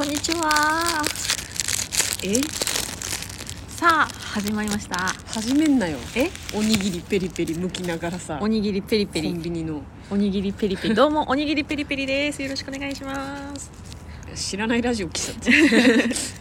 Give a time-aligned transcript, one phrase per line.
[0.00, 1.02] こんにちは。
[2.24, 2.40] え？
[3.68, 4.96] さあ始まりました。
[5.26, 5.98] 始めんなよ。
[6.16, 6.30] え？
[6.54, 8.38] おにぎりペリペリ剥きながらさ。
[8.40, 9.82] おにぎりペリペコンリビニの。
[10.10, 10.94] おにぎりペリペリ。
[10.94, 12.42] どうもおにぎりペリペリです。
[12.42, 13.70] よろしくお願いします。
[14.34, 15.50] 知らないラジオ来ちゃって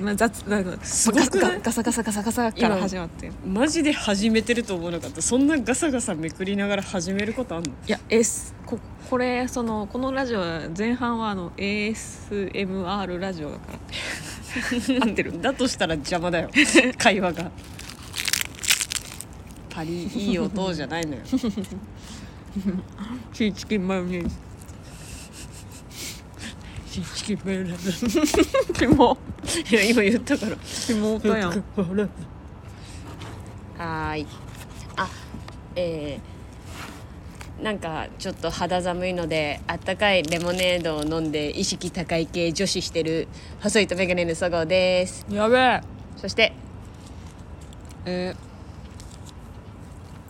[0.00, 1.60] まあ雑なんかすごくない？
[1.62, 3.26] ガサガサガサガサから始まって。
[3.26, 7.72] いマジで始めてると思わなかったそんなガサガサめくりながら始めることあんの？
[7.86, 8.78] や S こ
[9.08, 13.78] これそのこのラジオは前半はあの ASMR ラジオだから。
[15.08, 15.40] 合ってる。
[15.40, 16.50] だとしたら邪魔だよ。
[16.98, 17.50] 会話が。
[19.70, 21.22] パリいい音じゃないのよ。
[21.26, 24.34] シーチキンマヨネーズ
[27.02, 27.76] チキンメラ
[28.78, 29.16] キモ
[29.70, 29.74] い。
[29.74, 30.56] や今言ったから。
[30.56, 31.16] キモ。
[31.16, 34.26] 音やんはーい
[34.96, 35.08] あ
[35.76, 40.52] えー、なんかちょっと肌寒いのであったかいレモ。
[40.52, 43.26] ネードを飲んで意識高い系女子してる
[43.60, 45.80] 細いとメガネのそごうですやべえ
[46.16, 46.52] そして
[48.06, 48.34] え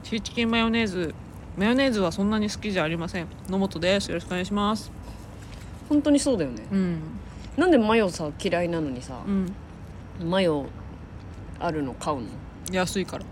[0.03, 1.15] ー、シーチキンマヨネーズ
[1.59, 4.91] マヨネーズはそんなに好きじゃありません野本ですよろしくお願いします
[5.89, 6.63] 本当にそうだよね。
[6.71, 6.99] うん。
[7.57, 9.53] なんでマヨさ嫌いなのにさう、ん。
[10.29, 10.67] マヨ
[11.61, 12.27] あるの買うの？
[12.73, 13.25] 安いから。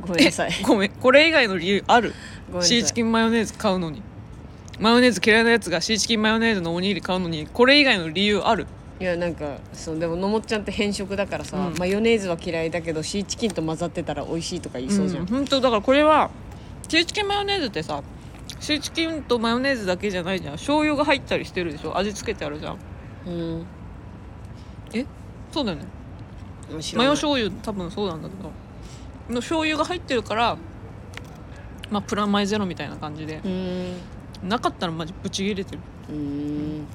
[0.00, 0.52] ごめんなさい。
[0.62, 0.90] ごめん。
[0.90, 2.14] これ以外の理由ある？
[2.60, 4.02] シーチキンマヨネーズ買うのに。
[4.78, 8.66] マヨネーズ嫌いなやつがシーチキンマヨネーズのおにぎり買うのにこれ以外の理由ある？
[8.98, 11.78] いやなんかそうでものもっちゃんって変色だからさ、うん。
[11.78, 15.60] マヨネーズは嫌いだけどシーチキンと混ざってたら美味しいとか言いそうじゃん、ん本当。
[15.60, 16.30] だからこれは
[16.88, 18.02] シーチキンマヨネーズってさ
[18.60, 20.54] シーチキンとマヨネーズだけじゃないじゃん。
[20.54, 21.96] 醤油が入ったりしてるでしょ？
[21.96, 22.76] 味付けてあるじゃん。
[23.26, 23.66] うん。
[24.92, 25.06] え？
[25.50, 25.84] そうだよね
[26.94, 28.50] マヨ醤油多分そうなんだけど。
[29.30, 30.56] の醤油が入ってるから
[31.90, 33.36] まあプラマイゼロみたいな感じで。
[33.36, 33.94] うー
[34.44, 34.48] ん。
[34.48, 35.78] なかったらマジブチ切れてる。
[36.10, 36.86] うーん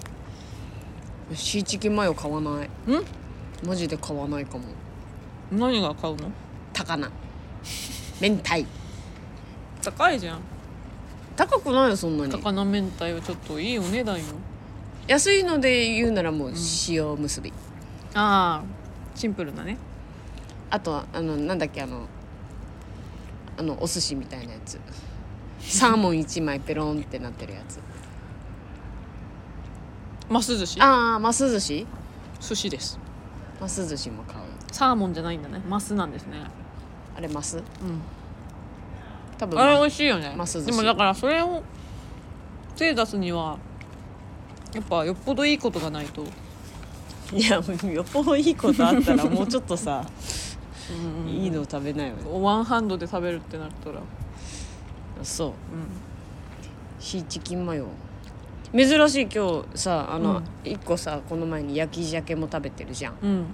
[1.33, 2.67] シーチキンマヨ買わない。
[2.67, 2.69] ん？
[3.67, 4.65] マジで買わないかも。
[5.51, 6.31] 何が買うの？
[6.73, 7.09] 高菜。
[8.21, 8.65] 明太。
[9.81, 10.39] 高いじゃん
[11.35, 12.31] 高くないよそんなに。
[12.31, 14.23] 高菜明太はちょっといいお値段よ。
[15.07, 16.53] 安いので言うならもう
[16.89, 17.51] 塩結び、
[18.13, 18.65] ああ
[19.13, 19.77] シンプルなね。
[20.69, 22.07] あとはあのなんだっけあの
[23.57, 24.79] あのお寿司みたいなやつ。
[25.59, 27.79] サーモン1枚ペロンってなってるやつ。
[30.29, 30.81] ます寿司？
[30.81, 31.87] ああマス寿司。
[32.39, 32.99] 寿司です。
[33.59, 34.39] マス寿司も買う。
[34.71, 35.61] サーモンじゃないんだね。
[35.67, 36.37] マスなんですね。
[37.15, 37.63] あれマスうん
[39.37, 39.59] 多分。
[39.59, 40.33] あれ美味しいよね。
[40.35, 40.71] ます寿司。
[40.71, 41.63] でもだからそれを
[42.75, 43.57] 手出すには
[44.73, 46.23] やっぱよっぽどいいことがないと、
[47.33, 50.05] いやよっぽどいいことあったらもうちょっとさ
[51.25, 51.29] うん。
[51.29, 53.99] いいの食べなよワンハンドで食べるってなったら。
[55.23, 55.49] そう。
[55.49, 55.53] う
[56.99, 57.87] シーチキンマヨ。
[58.75, 60.43] 珍しい今日さあの、うん。
[60.63, 63.17] 一個さこの前に焼き鮭も食べてるじゃんん。
[63.21, 63.45] うん。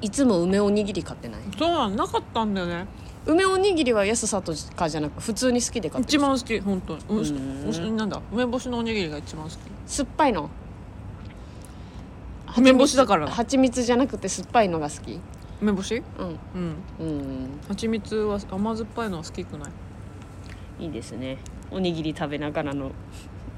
[0.00, 1.40] いつも梅おにぎり買ってない？
[1.58, 2.86] そうなんなかったんだよね
[3.28, 7.04] 梅おにぎりは安さとかじゃなく普通に好きで買ってる一番好き本当に。
[7.10, 7.96] うん。
[7.96, 8.22] なんだ？
[8.32, 9.56] 梅干しのおにぎりが一番好き。
[9.86, 10.48] 酸っぱいの。
[12.56, 13.28] 梅干しだから。
[13.28, 15.20] 蜂蜜じゃなくて酸っぱいのが好き。
[15.60, 16.02] 梅干し？
[16.18, 16.38] うん。
[16.54, 16.74] うん。
[17.00, 17.60] うん。
[17.68, 19.68] 蜂蜜は甘酸っぱいのは好きくな
[20.80, 20.84] い？
[20.84, 21.36] いいですね。
[21.70, 22.92] おにぎり食べながらの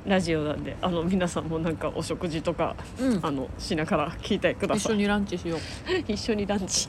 [0.04, 3.20] ラジオなんであの皆さんもなんかお食事とかうん。
[3.24, 4.94] あのしながら聞いてください。
[4.94, 5.60] 一緒にランチしよう。
[6.12, 6.88] 一緒にランチ。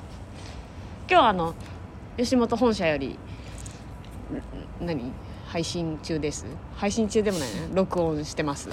[1.08, 1.54] 今日はあの
[2.18, 3.18] 吉本本社よりん
[4.86, 5.12] 何？
[5.48, 6.46] 配信中です。
[6.78, 7.56] 配信中でもないね。
[7.74, 8.70] 録音してます。
[8.70, 8.72] う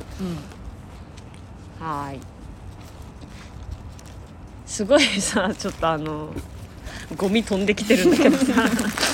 [1.83, 1.85] ん。
[1.85, 2.21] はーい。
[4.67, 6.33] すごいさちょっとあの
[7.17, 8.45] ゴミ飛んできてるんだけどさ。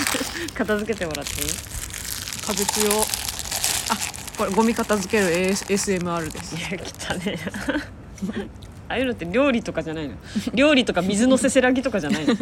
[0.55, 1.49] 片付けてもらっていい？
[2.47, 3.97] 風強あ
[4.37, 6.55] これゴミ片付ける AS SMR です。
[6.57, 7.39] いや汚ね
[8.39, 8.49] え
[8.89, 10.17] ああいうのって料理とかじゃないの。
[10.53, 12.35] 料理とか水のせせらぎとかじゃないの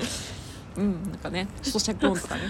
[0.76, 2.42] うんなんかね咀嚼音とかね。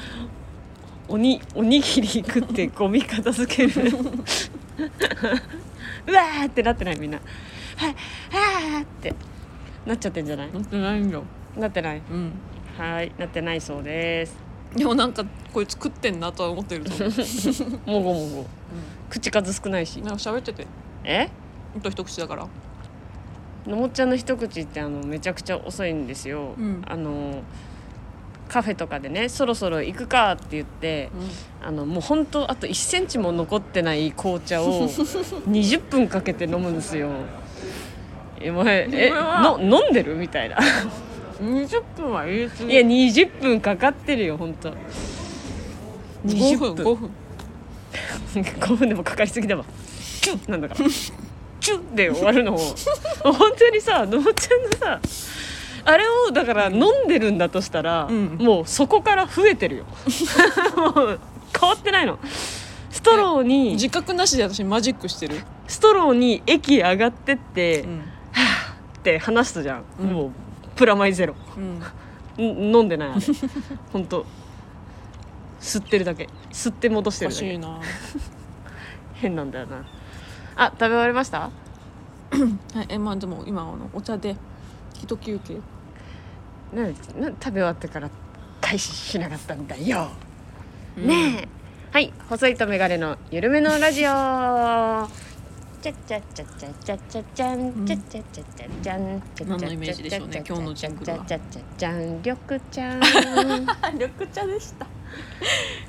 [1.08, 3.90] おにおにぎり食ってゴミ片付ける。
[6.06, 7.18] うわーってなってないみんな。
[7.18, 7.22] は
[7.86, 9.14] はーって。
[9.84, 10.52] なっちゃってんじゃない？
[10.52, 11.20] なってないんだ
[11.56, 12.02] なってない。
[12.10, 12.32] うん。
[12.78, 14.36] はいなってないそうです。
[14.76, 17.10] でもなんかこいつ食ってんなとは思ってると思う、
[17.90, 18.46] もごもご。
[19.10, 20.00] 口数少ないし。
[20.00, 20.66] なんか喋ってて。
[21.04, 21.28] え？
[21.74, 22.46] ほんと一口だから。
[23.66, 26.82] のもっちゃんの一口ってあのめちゃくちゃ遅いんですよ、うん。
[26.86, 27.42] あの
[28.52, 31.08] カフェとかでねそろそろ行くかって言って、
[31.62, 34.82] あのもう本当あと1センチも残ってない紅茶を
[35.48, 37.08] 20分かけて飲むんですよ。
[38.38, 40.16] えお前えの飲んでる？
[40.16, 40.58] みたいな。
[41.40, 42.72] うん、20分は言い過ぎ。
[42.72, 44.68] いや20分かかってるよ本当。
[44.68, 44.76] 5
[46.26, 46.74] 20分。
[46.74, 47.10] 分5分。
[48.34, 49.64] 5 分でもかかりすぎだわ。
[50.46, 50.74] なんだか。
[50.74, 50.90] ら
[51.62, 52.58] チュッで終わるのを
[53.22, 55.00] 本当にさのもちゃんのさ
[55.84, 58.36] あれをだから飲んでるんだとしたら、うん。
[58.38, 59.84] もうそこから増えてるよ。
[60.76, 61.20] もう
[61.58, 62.18] 変わってないの。
[62.90, 67.98] ストローに自覚なしで私マジックしてる、ストローに液上がってって、うん。
[68.00, 68.02] っ
[69.02, 70.06] て話すじゃん、うん。
[70.12, 70.30] もう
[70.76, 71.34] プラマイゼロ。
[71.56, 71.80] うん、
[72.70, 73.20] ん飲んでないあれ
[73.92, 74.24] 本当。
[75.60, 76.28] 吸ってるだけ。
[76.52, 77.44] 吸って戻してるだけ。
[77.44, 77.80] おかしいな。
[79.14, 79.84] 変なんだよな。
[80.56, 81.50] あ食べ終わりました？
[82.74, 84.36] はい、えまあでも今あのお茶で
[85.02, 85.56] 一休憩
[86.72, 88.10] ななん食べ終わってから
[88.60, 90.08] 開始しなかったんだよ、
[90.96, 91.06] うん。
[91.06, 91.48] ねえ。
[91.90, 92.12] はい。
[92.28, 95.22] 細いとメガネのゆるめのラジオ。
[95.82, 101.20] ちゃっちゃっちゃっちゃっちゃっちゃっちゃんちゃっちゃっちゃっちゃっちゃん何のイメージでしょうね今日のジン緑
[101.80, 102.22] ちゃん
[103.94, 104.86] 緑茶でした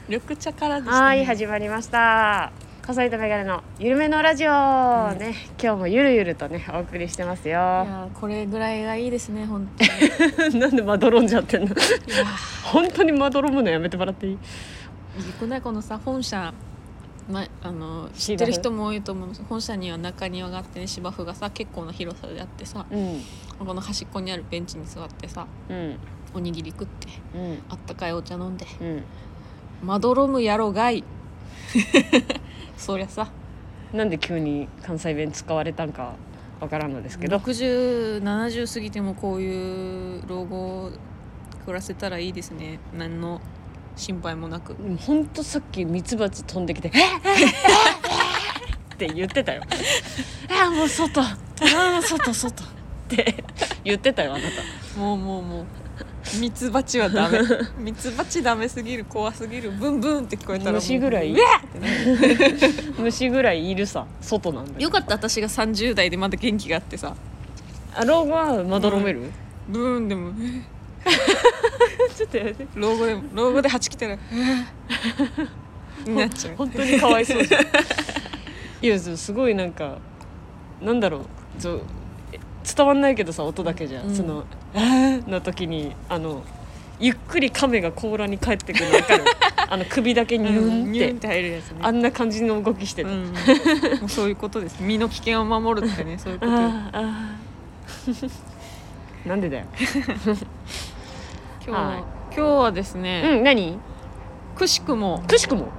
[0.09, 2.51] 緑茶からでした、ね、はい始まりました
[2.85, 5.17] 細いとメガネのゆるめのラジオ、うん。
[5.17, 7.53] ね今日もゆるゆるとねお送りしてますよ。
[7.53, 10.59] いやーこれぐらいがいいですね本当に。
[10.59, 11.69] なんでまどろんじゃってんの？
[12.63, 14.37] 本当にまどろむのやめてもらっていい？
[15.17, 16.53] ーこないこのさ本社。
[17.31, 23.21] まあの知ってる人も多いと思う本社には中庭があってね芝生がさ結構な広さであってさうん。
[23.65, 25.95] この端っこにあるベンチに座ってさうん。
[26.33, 27.59] おにぎり食ってうん。
[27.69, 29.03] あったかいお茶飲んでうん。
[29.85, 31.01] まどろむやろがい
[32.83, 33.29] そりゃさ。
[33.93, 36.15] なんで急に関西弁使われたんか
[36.59, 37.37] わからんのですけど。
[37.37, 40.91] 6070過ぎてもこういう老後を
[41.65, 42.79] 暮らせたらいいですね。
[42.97, 43.39] 何の
[43.95, 44.75] 心配もなく。
[44.99, 47.53] ほんとさっきミツバチ飛んできて「えっえっえっ
[48.93, 49.63] って言ってたよ
[50.61, 52.67] 「あもう外あもう外外」っ
[53.07, 53.43] て
[53.83, 55.65] 言ってたよあなたもうもうもう
[56.39, 57.39] ミツバチはダメ。
[57.77, 60.73] ミツバチダメすぎる怖すぎるブンブンって聞こえたら。
[60.73, 61.35] 虫ぐらい。
[62.97, 67.15] 虫ぐらいいるさ外なんだよよかった私が30代でまだ元気があってさ。
[67.95, 69.29] あ老後はまどろめる、
[69.69, 70.31] ブーンでも
[72.15, 72.67] ちょっとやめて。
[72.75, 74.17] 老後でも老後で蜂来たら
[76.05, 76.29] になっ。
[76.29, 77.63] ちゃう本当にかわいそうじゃん。
[78.81, 79.99] いやすごいなんか
[80.81, 81.21] なんだろう。
[81.59, 81.81] そう
[82.31, 82.39] え
[82.75, 84.15] 伝わんないけどさ音だけじゃ、うん。
[84.15, 84.45] その「あー」
[85.27, 86.43] の時にあの
[86.99, 89.23] ゆっくり亀が甲羅に帰ってくるの分かる？
[89.69, 91.79] あの首だけニュンって、ニュンって入るやつね。
[91.81, 93.31] あんな感じの動きしてた、うん、も
[94.05, 94.77] うそういうことです。
[94.81, 96.51] 身の危険を守るってねそういうこと。
[99.27, 99.65] なんでだよ。
[101.65, 102.03] 今日,、はい。
[102.35, 103.79] 今日はですね、うん何？
[104.55, 105.23] くしくも。
[105.27, 105.69] くしくも？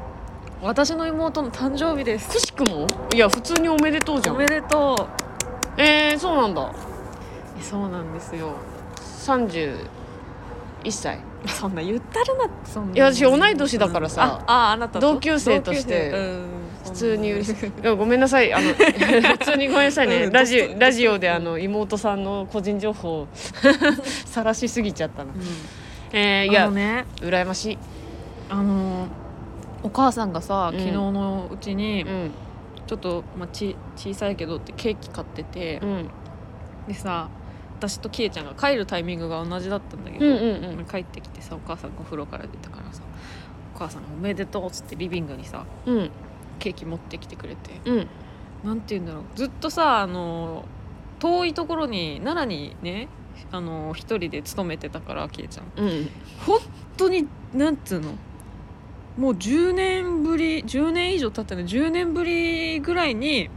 [0.63, 2.29] 私の妹の誕生日です。
[2.31, 2.87] くしくも？
[3.15, 4.37] いや普通におめでとうじゃん。
[4.37, 5.09] おめでと
[5.77, 6.63] えー、そうなんだ。
[6.63, 6.75] う
[7.63, 8.57] そうなんですよ
[9.25, 12.95] 31歳そんな言ったるなそんな。
[12.95, 15.15] いや私同い年だからさあああなたと？
[15.15, 16.11] 同級生として
[16.85, 17.71] 普通に嬉しい。
[17.97, 18.53] ごめんなさい。
[18.53, 23.29] あの 普通にごめんなさいね、うんラジラジオであの妹さんの個人情報を
[24.27, 25.41] 晒しすぎちゃったなうん。
[26.13, 27.79] えー、いやね羨ましい。
[28.51, 29.07] あの
[29.83, 30.79] お母さんがさうん。
[30.79, 32.31] 昨日のうちに、うん。
[32.87, 36.11] ちょっと、まあ、ち小さいけどってケーキ買ってて、うん。
[36.87, 37.29] でさ
[37.79, 40.85] 私とキエちゃんが帰るタイミングが同じだったんだけど、うんうんうん。
[40.87, 43.03] 帰ってきてさお母さんがお風呂から出たからさ
[43.75, 46.11] お母さんが「おめでとう」っつってリビングにさうん。
[46.59, 48.07] ケーキ持ってきてくれてうん。
[48.65, 49.25] なんて言うんだろう。
[49.35, 50.65] ずっとさあの
[51.19, 53.09] 遠いところに奈良にね
[53.51, 55.67] あの一人で勤めてたからキエちゃん。
[55.77, 56.11] うん。
[56.47, 56.61] 本
[56.97, 58.13] 当になんつうの
[59.19, 63.49] もう10年ぶり10年以上経ってない10年ぶりぐらいに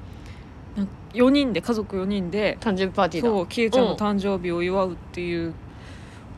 [1.17, 3.29] 4人で家族4人で誕生日パーティーだ。
[3.29, 5.53] そうキエちゃんの誕生日を祝うっていう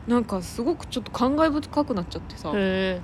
[0.06, 2.50] なんかすごくちょっと感慨深くなっちゃってさ。
[2.54, 3.00] へ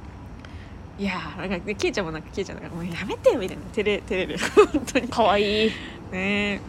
[0.99, 3.63] いやーなんかでキエちゃんもなんかキエちゃんなんかもうやめてよみたいな。
[3.73, 4.39] 照れ照れる。
[4.73, 5.05] 本当に。
[5.05, 5.67] えかわい。
[5.67, 5.73] いね。
[6.13, 6.61] え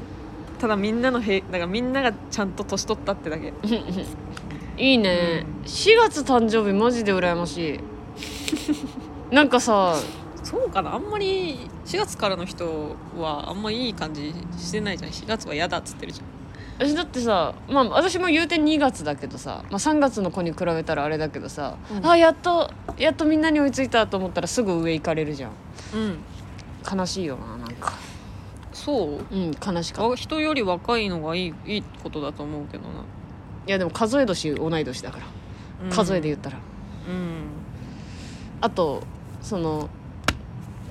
[0.59, 3.53] ただみんなのへだからみんながちゃんと年取ったってだけ。
[4.77, 5.65] いいね、うん。
[5.65, 7.75] 4月誕生日マジで羨まし
[9.31, 9.33] い。
[9.33, 9.95] なんかさ
[10.47, 10.93] そうかな。
[10.95, 15.11] あんまり4月からの人はあんまいい感じしてないじゃん。
[15.11, 16.27] 4月は嫌だっつってるじゃん。
[16.79, 22.05] 私だってさまあ私も言うて2月だけどさ、まあ、3月の子に比べたらあれだけどさ、うん。
[22.07, 25.51] あやっとやっとみんなに追いついたと思ったらすぐ上行かれるじゃん。
[25.93, 26.97] うん。
[26.97, 27.91] 悲しいよななんか。
[28.71, 29.25] そう？
[29.29, 30.13] うん悲しかった。
[30.13, 32.89] あ人より若いのがいいいいことだと思うけどな。
[33.67, 35.25] いやでも数え年同い年だから、
[35.83, 35.89] うん。
[35.89, 36.57] 数えで言ったら。
[37.09, 37.47] うん。
[38.61, 39.03] あと
[39.41, 39.89] その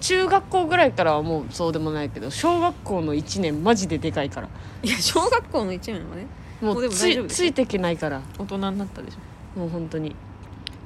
[0.07, 4.49] 中学校ぐらいからはもうそうでもないけど小学校の1年マジででかいから。
[4.85, 6.27] いや小学校の1年はね
[6.61, 7.37] ももうでもうつい大丈夫でしょ。
[7.37, 8.23] ついていけないから。
[8.39, 9.59] 大人になったでしょ。
[9.59, 10.15] もう本当に。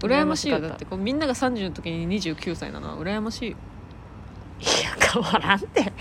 [0.01, 0.59] 羨ましいよ。
[0.59, 0.69] かった。
[0.71, 2.81] だってこうみんなが30の時に29歳な。
[2.81, 3.57] のは羨ましいよ。
[4.61, 5.83] いや変わらんって。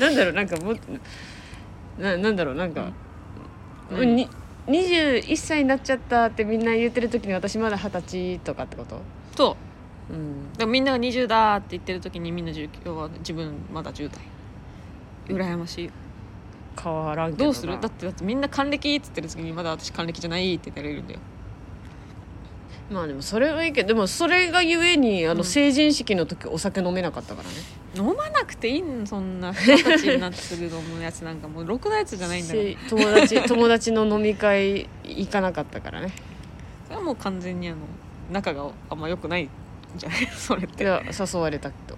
[0.00, 0.76] なんだろうなんかもっ
[1.96, 2.90] ななんだろうなんか、
[3.92, 3.98] うん。
[4.00, 4.28] うんに
[4.66, 9.00] 21歳になっちゃったってみんな言ってる時に私まだ二十歳とかってこと？
[9.36, 9.56] そ
[10.10, 10.52] ううん。
[10.52, 14.20] だからみんなが20だって言ってる時にみんな19は自分まだ10代
[15.28, 15.90] 羨ましいよ。
[16.82, 17.78] 変わらんけどうする？
[17.80, 21.20] だってだってみんな還暦っつってる時にまだ私還暦じゃないって言ってられるんだよ。
[22.90, 25.44] まあでもそれはいいけどでもそれがゆえにあのうん。
[25.44, 27.54] 成人式の時お酒飲めなかったからね、
[27.96, 32.64] 飲まなくていいんそんな二十歳になってすぐ飲むやつなんかもうろくなやつじゃないんだから。
[32.76, 36.12] し友達友達の飲み会行かなかったからね。
[36.86, 37.78] それはもう完全にあの
[38.30, 39.44] 仲があんま良くない。
[39.44, 39.48] ん
[39.96, 40.26] じゃない？
[40.36, 40.84] それって。
[40.84, 41.94] いや誘われたけど。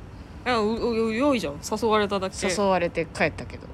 [0.47, 1.55] いやううう良いじゃん。
[1.55, 2.47] 誘われただけ。
[2.49, 3.67] 誘われて帰ったけど。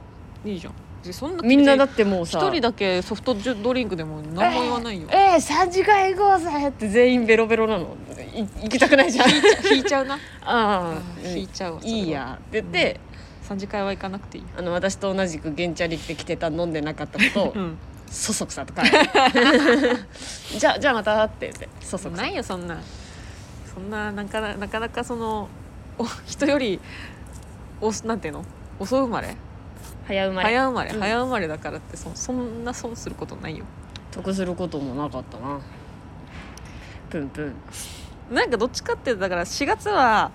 [0.45, 0.73] いいじゃん。
[1.03, 5.09] でそんなみんなだってもうさ一人だけソフトドリンクでも何も言わないよ。
[5.11, 7.97] えー、3時間行こうぜって全員ベロベロなの。
[8.35, 9.29] い行きたくないじゃん。
[9.73, 10.15] 引いちゃうな。
[10.15, 10.95] ああ
[11.29, 11.99] 引いちゃうわそれは。
[11.99, 12.39] いいや。
[12.41, 13.01] って言って、
[13.43, 14.45] 三次会は行かなくていい。
[14.57, 17.77] あの私と同じく原チャリって来てた飲んでなかったことをうん。
[18.09, 18.83] そそくさとか。
[20.57, 22.23] じゃあじゃあまたって言ってそそくさ。
[22.23, 22.79] ないよそんな
[23.75, 25.49] そんななかななかなかその
[25.99, 26.81] お人より
[27.81, 28.45] おなんていうの？
[28.79, 29.37] 遅生まれ？
[30.07, 30.49] 早生まれ。
[30.49, 31.01] 早生まれ、うん。
[31.01, 33.65] 早生まれだからってそそんな損することないよ。
[34.11, 35.61] 得することもなかったな。
[37.11, 37.55] プンプン。
[38.35, 40.31] なんかどっちかってだから4月は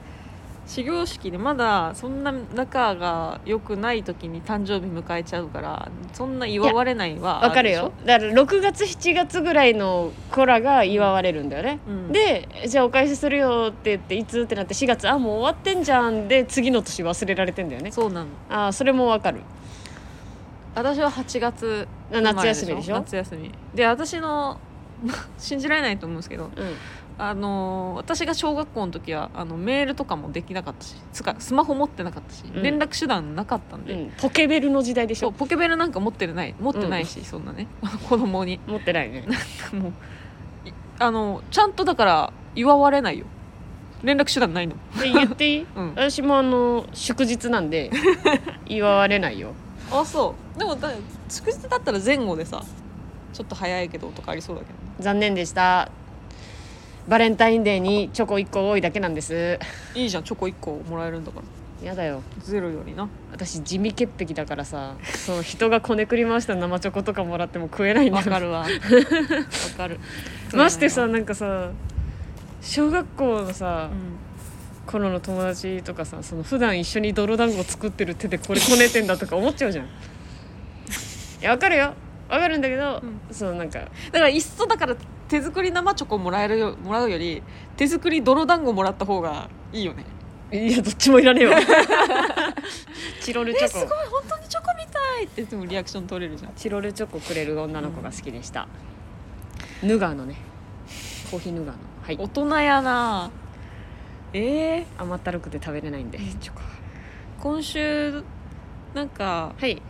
[0.68, 7.94] 始業式でまだそんな仲が良くない時に誕生日迎えちゃうからそんな祝われないはわかるよ。
[8.06, 12.12] だから6月7月ぐらいの子らが祝われるんだよね、うん。
[12.12, 17.92] でじゃあお返しするよって言っていつってなって4月あもう終わってんじゃんで次の年忘れられてんだよね。
[17.92, 18.28] そうなの。
[18.50, 19.40] あそれもわかる。
[20.76, 22.96] 私は8月あ夏休みでしょ？
[22.96, 23.52] 夏休み。
[23.74, 24.60] で私の
[25.38, 26.52] 信じられないと思うんですけどうん
[27.20, 32.64] あの私が小学校の時はあのメールとかもできなかったしつかスマホ持ってなかったし、うん。
[32.64, 37.68] 連絡手段なかったんで、うん、ポケベルの時代でしうポケベルなんか持ってない持ってないし、そんなね。
[38.08, 38.60] 子供に。
[38.68, 39.26] 持ってないね。
[39.74, 43.26] もういあのちゃんとだから祝われないよ。
[44.04, 44.76] 連絡手段ないの。
[45.02, 45.66] で言っていい？
[45.76, 45.90] うん。
[45.96, 47.90] 私もあの祝日なんで
[48.70, 49.54] 祝われないよ。
[49.92, 50.60] あそう。
[50.60, 50.92] でもだ
[51.30, 52.62] 祝日だったら前後でさ
[53.34, 54.78] ちょっと早いけどとかありそうだけどね。
[55.00, 55.90] 残念でした
[57.08, 59.60] バレンタインデーにチョコ1個多いだけなんです。
[59.96, 61.46] いいじゃんチョコ1個もらえるんだから。
[61.86, 62.22] やだよ。
[62.40, 63.08] ゼロよりな。
[63.32, 64.96] 私地味潔癖だからさ
[65.26, 68.26] その人がこねくり回した生チョコとかもらっても食えないんだよ。
[68.26, 68.60] わかるわ。
[68.62, 68.68] わ
[69.78, 70.00] かる。
[70.54, 71.20] ましてさな。
[71.20, 71.70] んかさ
[72.62, 74.18] 小学校のさう、ん。
[74.88, 79.86] 頃の友達とかさその普段一緒に泥団子作ってる手でこれこねてんだとか思っちゃうじゃん。
[79.86, 79.90] い
[81.42, 81.94] やわかるよ。
[82.30, 83.80] わかるんだけど、うそのなんか。
[83.80, 84.96] だからいっそだから
[85.28, 87.44] 手作り生チョコもらえるよもらうより
[87.76, 90.06] 手作り泥団子もらった方がいいよね。
[90.52, 91.58] いやどっちもいらねえわ。
[93.22, 96.54] チロルチえすごいョコ本当にチョコみたいって言ってもリアクション取れるじゃん。
[96.54, 98.68] チロルチョコくれる女の子が好きでした、
[99.84, 100.38] ヌガーのね。
[101.30, 101.82] コーヒーヌガーの。
[102.02, 102.18] はい。
[102.18, 103.30] 大人やな。
[104.34, 106.62] えー、甘ったるくて食べれないんで、うんチョコ
[107.42, 108.24] 今週
[108.94, 109.82] なんかはい。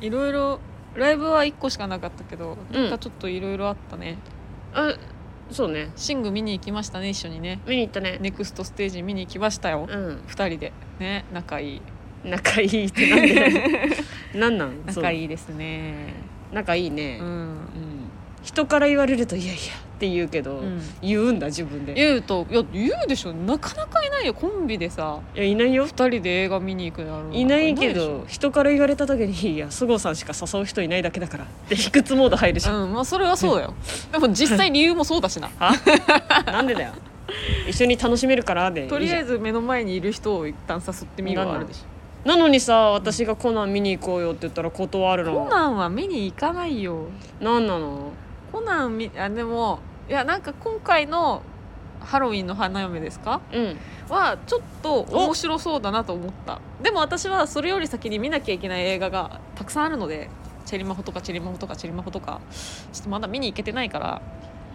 [0.00, 0.58] いろいろ
[0.94, 4.16] ライブは1個しかなかったけど、うんなんかちょっといろいろあったね
[4.74, 4.94] あ
[5.50, 5.90] そうね。
[5.96, 7.60] シング見に行きましたね一緒にね。
[7.66, 8.18] 見に行ったね。
[8.20, 10.22] ネクストステージ見に行きましたよ、うん。
[10.26, 10.72] 二人で。
[10.98, 11.82] ね仲いい。
[12.24, 13.34] 仲いいってなんで
[14.34, 16.14] なん なんい仲いいですね。
[16.52, 17.58] 仲いいね、うん、うん。
[18.42, 19.62] 人から言われると「いやいや」
[20.02, 20.82] って言うけど、うん。
[21.00, 21.92] 言うんだ自分で。
[21.92, 23.32] い言うといや言うでしょ。
[23.32, 25.20] なかなかいないよコンビでさ。
[25.32, 25.86] やいないよ。
[25.86, 33.74] 二人で映画見に行くのあるいないけど人から言われた時に「いや菅生さんしか誘う人いないだけだから」って卑屈モード入るじゃん、ょうんまあそれはそうだよ。
[34.10, 35.48] でも実際理由もそうだしな。
[35.56, 35.72] は
[36.46, 36.92] なんでだよ。
[37.68, 42.28] 一緒に楽しめるからでとりあえず目の前にいる人を一旦誘ってみるはあるでしょ。
[42.28, 45.44] なのにさ私がコナン見に行こうよって言ったら断るの。
[45.44, 47.06] コナンは見に行かないよ。
[47.40, 48.10] なんなの？
[48.52, 49.78] コナンみあでも
[50.12, 51.40] いやなんか今回の
[52.00, 53.40] ハロウィンの花嫁ですか？
[53.50, 53.78] うん。
[54.10, 56.60] はちょっと面白そうだなと思った。
[56.82, 60.28] でも私はそれより先に見なきゃいけない映画がたくさんあるので
[60.66, 62.42] チェリマホとかチェリマホとかチェリマホとか。
[62.92, 64.20] ちょっとまだ見に行けてないから。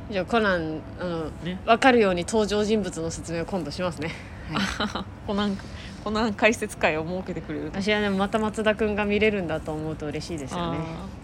[0.10, 1.60] じゃあコナンあの、ね。
[1.66, 4.10] 分かるように登場人物の説明を今度しますね、
[4.52, 5.58] はい、 コナン
[6.04, 10.80] コナン解説会を設けてくれる私はねまた松田君が見れるんだと思うと嬉しいですよね。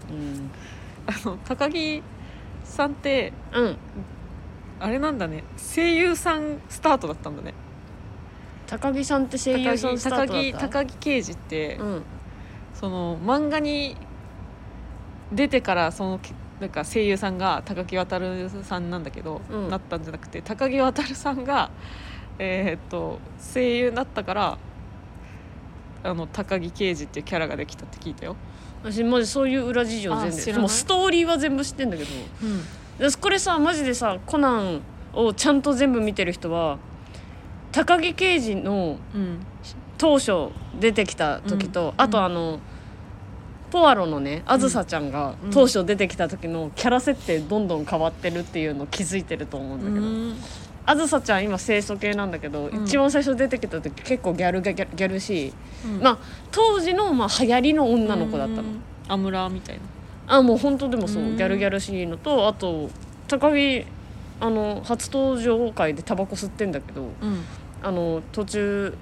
[0.06, 1.24] あー。
[1.26, 2.02] あの高木
[2.74, 3.64] さんってうん。
[3.64, 3.76] うん
[4.80, 5.44] あれなんだね。
[5.56, 7.54] 声優さんスタートだったんだね。
[8.66, 10.34] 高木さんって声優高さんスタートだった？
[10.34, 12.02] 木高木刑事って、うん。
[12.74, 13.96] その漫画に
[15.32, 16.20] 出てからその
[16.60, 19.70] なんか声優さんが高木渉さんなんだけど、うん。
[19.70, 21.70] なったんじゃなくて高木渉さんが、
[22.38, 23.20] えーっと
[23.54, 24.58] 声優になったから
[26.04, 28.36] あの高木刑事っていうキャラができたって聞いたよ、
[28.82, 32.10] 私マジそういう裏事情あ全然もうストーリーは全部知ってんだけど。
[32.42, 34.82] うん、でこれさマジでさコナン
[35.14, 36.78] をちゃんと全部見てる人は
[37.72, 39.38] 高木刑事のうん、
[39.96, 41.92] 当初出てきた時と、うん。
[41.96, 42.60] あとあの、
[43.70, 45.50] ポアロのねあずさちゃんがうん。
[45.50, 50.36] 当初出てきた時のキャラ設定どんどん変わってるっていうの気づいてると思うんだけど、うん
[50.86, 52.84] あずさちゃん今清楚系なんだけど、うん。
[52.84, 55.52] 一番最初出てきた時結構ギャルギャギャギャルしい、
[55.86, 56.00] うん。
[56.00, 56.18] まあ
[56.50, 59.82] 当時のまあ流行りの女の子だったの、うんアムラみたいな。
[60.26, 61.36] あもう本当でもそう、うん。
[61.36, 62.88] ギャルギャルしいのとあと
[63.28, 63.84] 高木
[64.40, 67.44] あの初登場回でタバコ吸ってんだけどうん。
[67.82, 68.94] あの途中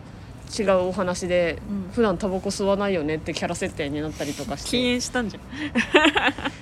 [0.58, 1.90] 違うお話でうん。
[1.92, 5.42] 普段タバコ吸わないよねってキャラ設定になったりとかし禁て煙したんじゃん。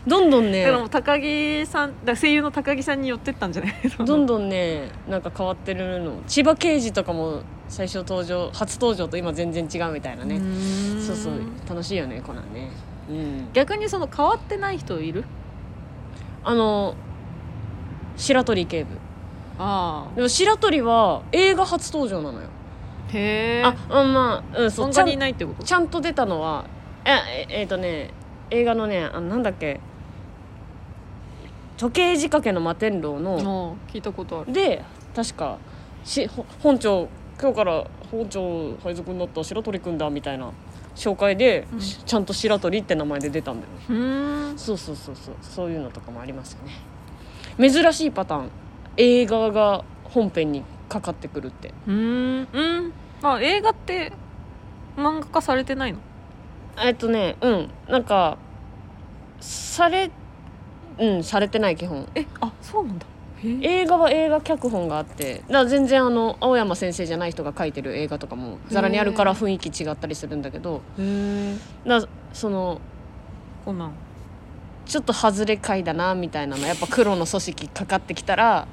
[0.08, 3.74] どんどんねだからもう高木さんだ声優の高木さんに寄ってったんじゃない？
[4.04, 6.14] どんどんねなんか変わってるの。
[6.26, 10.38] 千葉刑事とかも最初登場初登場と今全然違うみたいなね。
[10.38, 11.34] ねそうそう。
[11.68, 12.68] 楽しいよねコナンね。
[13.08, 13.48] うん。
[13.52, 15.24] 逆にその変わってない人いる？
[16.44, 16.94] あの
[18.16, 18.90] 白鳥警部。
[19.58, 22.46] あでも白鳥は映画初登場なのよ。
[22.46, 22.59] あ
[23.12, 25.64] へえああまあうんそうちにいないってこと？
[25.64, 26.64] ちゃんと出たのは？
[27.04, 28.10] えええーとね
[28.50, 29.80] 映画のねあなんだっけ？
[31.76, 34.52] 時計仕掛けの摩天楼の聞いたことある。
[34.52, 34.82] で
[35.14, 35.58] 確か
[36.04, 37.08] しほ本庁
[37.40, 40.50] 今日から本庁配属になった白鳥くんだみたいな
[40.94, 41.80] 紹介で、うん。
[41.80, 44.58] しちゃんと白鳥って名前で出たんだようーん。
[44.58, 47.70] そうそうそうそうそういうのとかもありますよね。
[47.70, 48.50] 珍しいパターン。
[48.96, 51.72] 映画が本編にかかってくるって。
[51.86, 52.48] うーん。
[52.52, 54.12] うんあ映画って
[54.96, 55.98] 漫画化されてないの？
[56.82, 57.70] えっとねうん。
[57.88, 58.38] なんか
[59.40, 60.10] され
[60.98, 62.08] うんされてない基本。
[62.14, 63.06] えあそうなんだ。
[63.42, 70.82] 映画は映画脚本があってだから全然あの青山先生じゃない人が書いてる映画とかもざらにあるから雰囲気違ったりするんだけど
[71.86, 72.82] だその
[73.64, 73.92] コナン
[74.84, 76.66] ちょっと外れ回だなみたいなの。
[76.66, 78.68] やっぱ黒の組織かかってきたら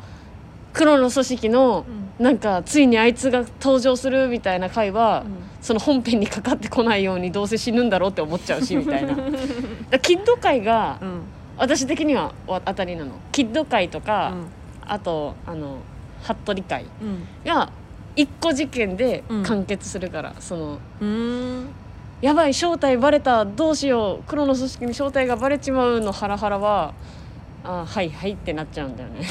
[0.73, 1.85] 黒の組織の
[2.19, 5.23] なんかついにあいつが登場するみたいな回は、
[5.61, 9.15] その本編にかかってこないようにどうせ死ぬんだろうって思っちゃうしみたいな。
[9.99, 11.21] キッド界がうん。
[11.59, 13.11] 私的にはわ当たりなの。
[13.31, 14.47] キッド界とうか、ん。
[14.85, 15.77] あとあの
[16.23, 17.27] 服部界うん。
[17.45, 17.69] が
[18.15, 19.43] 一個事件でうん。
[19.43, 20.79] 完結するから、その
[22.21, 26.93] やばい正体バレたどうしよう黒の組織に正体がバレちまうのハラハラは
[27.63, 29.19] あはいはいってなっちゃうんだよね。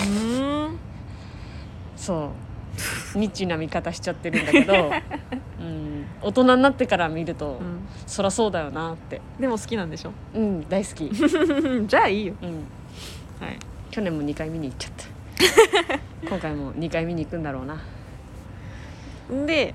[1.97, 2.29] そう
[3.15, 4.91] ニッチな見方しちゃってるんだけど、
[5.61, 7.81] うん、大人になってから見ると、うん。
[8.07, 9.21] そらそうだよなって。
[9.41, 10.13] でも好きなんでしょ？
[10.35, 11.11] うん大好き、
[11.87, 12.35] じゃあいいよ。
[12.43, 13.59] うん、はい。
[13.91, 15.07] 去年も2回見に行っちゃった。
[16.29, 17.79] 今回も2回見に行くんだろうな。
[19.47, 19.75] で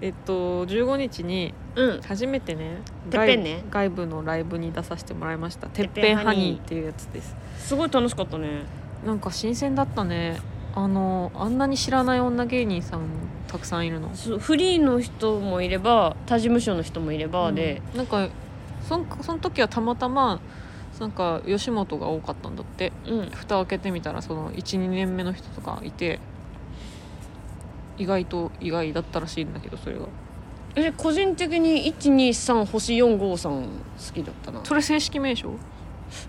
[0.00, 2.00] えっと15日にうん。
[2.02, 2.78] 初めてね
[3.10, 3.62] てっぺんね。
[3.70, 8.62] 外部外部のライブに出させてもらいましたてっぺぺんハニーっていうやつですすごい楽しかったね
[9.04, 10.38] なんか新鮮だったね
[10.74, 13.00] あのあんなに知らない女芸人さん
[13.48, 14.14] たくさんいるの？
[14.14, 17.98] そうフリーの人もいれば他事務所の人もいればで、うん。
[17.98, 18.28] なんか
[18.86, 20.40] そんその時はたまたま
[21.00, 22.92] なんか吉本が多かったんだって。
[23.06, 23.30] うん。
[23.30, 26.20] 蓋を開けてみたらその12年目の人とかいて
[27.96, 30.06] 意外と意外だったらしいんだけどそれが。
[30.76, 33.68] え個人的に123星453好
[34.14, 34.64] きだったな。
[34.64, 35.52] それ正式名称？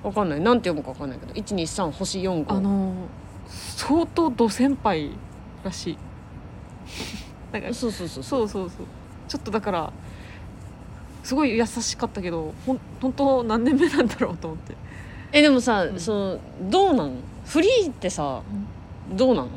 [0.02, 0.40] わかんない。
[0.40, 2.94] なんて読むかわかんないけど123星45あの
[3.50, 5.12] 相当ド先輩
[5.64, 5.98] らしい。
[7.52, 8.48] なんかそうそうそうそう。
[8.48, 8.88] そうそう
[9.28, 9.92] ちょっとだから
[11.24, 14.76] すごい優しかったけどほん本当何年目なんだろうと思って。
[15.32, 16.00] えでもさ、うん。
[16.00, 17.12] そのどうなん？
[17.46, 18.42] フリーってさ
[19.14, 19.50] どうなの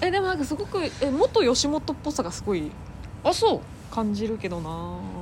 [0.00, 2.70] えでもなんかすごくえ元吉本っぽさがすごい
[3.24, 3.60] あそう。
[3.94, 4.70] 感じるけどな。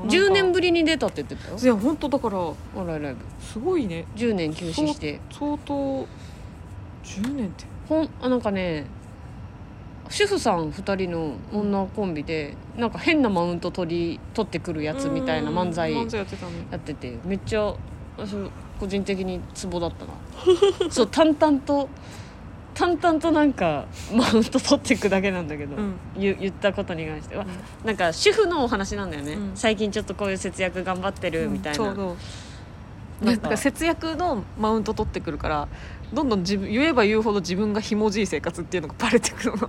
[0.06, 1.58] 10年ぶぶりに出たって言ってたよ。
[1.60, 4.04] いや本当だからお笑いライブすごいね。
[4.14, 5.20] 10年休止して。
[5.32, 8.86] 相当10年ってほんあなんかね
[10.08, 17.74] 主婦さん2人の女コンビでなんか変なマウント取り取ってくるやつみたいな漫才やってててめっちゃ
[18.16, 18.36] 私
[18.78, 20.12] 個人的にツボだったな。
[20.90, 21.88] そう淡々と
[22.74, 25.94] 淡々となんかマウント取っていくだけなんだけど、うん。
[26.16, 27.86] 言言ったことに関しては、うん。
[27.86, 29.50] なんか主婦のお話なんだよね、うん。
[29.54, 32.16] 最近ちょっとこういう節約頑張ってるみたいな、そうそ
[33.22, 35.68] うなんか節約のマウント取ってくるから
[36.12, 39.68] どんどん自分言えば言うほど自分がひもじい生活っていうのがバレてくるの。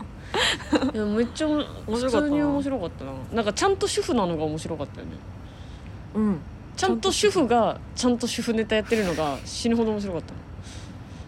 [0.94, 2.24] いやめっちゃ面普白かったな。
[2.24, 3.12] 通に面白かったな。
[3.34, 5.14] なんかちゃんと主婦なのが面白かったよね。
[6.16, 6.40] うん。
[6.76, 10.34] ちゃんと主婦がちゃんと主婦ネタやってるのが死ぬほど面白かった。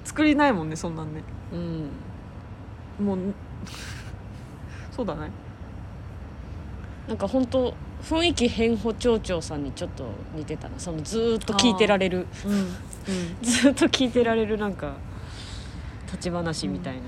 [0.06, 1.21] 作りないもんねそんなんね。
[1.52, 1.56] う
[3.04, 3.06] ん。
[3.06, 3.17] もう
[4.91, 5.30] そうだね。
[7.08, 7.73] なんか本当
[8.04, 10.78] 雰囲気変歩町長さんにちょっと似てたな。
[10.78, 12.28] そのずーっと聞いてられる。
[12.46, 12.52] うん。
[12.52, 12.68] うん。
[13.42, 14.94] ずーっと聞いてられるなんか
[16.08, 17.02] 立ち話みたいな、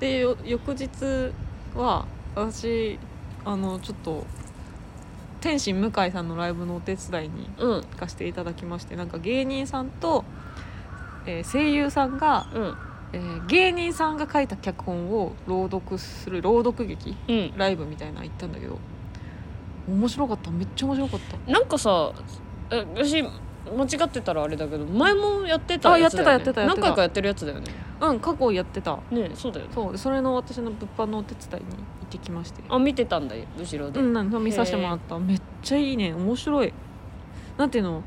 [0.00, 1.32] でよ翌日
[1.74, 2.98] は私
[3.44, 4.24] あのちょっと
[5.40, 10.24] 天心向井さんのライブのお手伝いにうん、行かせていただきましてなんか芸人さんと、
[11.24, 12.74] えー声優さんが、うん。
[13.12, 17.16] えー芸人さんが書いた脚本を朗読する朗読劇？
[17.28, 17.52] うん。
[17.56, 18.78] ライブみたいなの行ったんだけど
[19.88, 20.50] 面白かった。
[20.50, 21.52] めっちゃ面白かった。
[21.52, 22.12] なんかさ
[22.70, 23.30] え私間
[23.84, 26.82] 違ってたらあれだけど前もやってたやつだよ、ね、あやってたやってたやってた。
[26.82, 27.66] 何回かやってるやつだよね。
[28.00, 28.98] うん過去やってた。
[29.10, 29.72] ねそうだよね。
[29.74, 29.92] そう。
[29.92, 32.62] でそれの私の物販のお手伝いに行ってきまして。
[32.68, 35.18] あ見てたんだよ後ろで、うんなん見させてもらった。
[35.18, 36.12] めっちゃいいね。
[36.14, 36.72] 面白い。
[37.58, 38.02] なんていうの？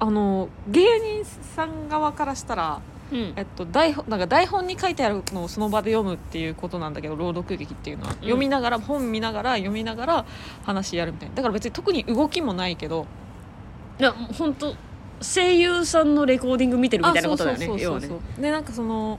[0.00, 2.80] あの芸人さん側からしたら、
[3.12, 3.32] うん。
[3.36, 10.26] えっと、台本なんか台本に書いてあるのをその場で読むっていうことなんだけど朗読劇っていうのは、読みながら本見ながら読みながら
[10.64, 11.34] 話やるみたいな。
[11.34, 13.06] だから別に特に動きもないけど。
[13.98, 14.74] いや本当
[15.20, 17.64] 声優さんのレコーディング見てるみたいなことだよね。
[17.64, 18.42] あそう要はねそうそうそう。
[18.42, 19.18] でなんかその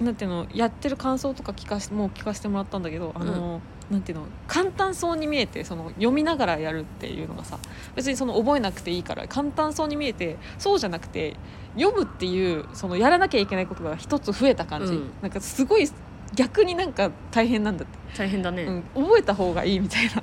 [0.00, 3.60] なんていうのやってる感想とか聞かしもう聞かせてもらったんだけどあの、
[3.92, 7.58] なんていうの簡単そうに見えてその読みながらやるっていうのがさ
[7.94, 11.36] 別にその覚えなくていいから簡単そうに見えてそうじゃなくて
[11.76, 15.10] 読むっていうそのやらなきゃいけないことが一つ増えた感じ、うん。
[15.20, 15.88] なんかすごい
[16.34, 20.22] 逆になんか大変なんだって、大変だね、うん、覚えた方がいいみたいなと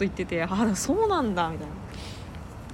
[0.00, 1.74] 言っててああそうなんだみたいな。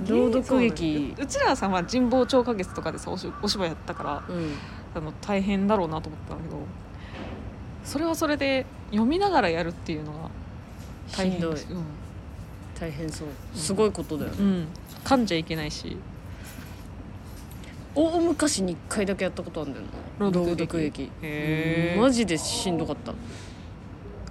[0.09, 1.15] 朗読劇。
[1.19, 4.53] ううちらさんは神保町花月とかでさおしお芝居やったからうん。
[4.97, 6.46] あの大変だろうなと思ったんだけど
[7.87, 10.31] それはそれで読みながらやるっていうのが
[11.17, 11.67] 大変です。
[11.71, 11.85] うん。
[12.79, 13.29] 大変そう。
[13.55, 14.69] すごいことだよね、うん、
[15.05, 15.97] 噛んじゃいけないし。
[17.95, 19.87] 大昔に1回だけやったことあるんだよ
[20.19, 20.31] な。
[20.31, 21.11] 朗読劇。
[21.97, 23.13] マジでしんどかった。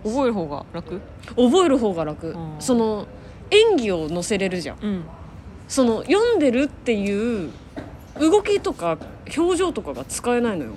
[0.03, 1.01] 覚える方が楽？
[1.29, 2.55] 覚える方が楽、うん。
[2.59, 3.07] その
[3.49, 4.77] 演技を載せれるじゃん。
[4.79, 5.03] うん。
[5.67, 7.49] その読んでるっていう
[8.19, 8.99] 動きとか
[9.35, 10.75] 表情とかが使えないのよ、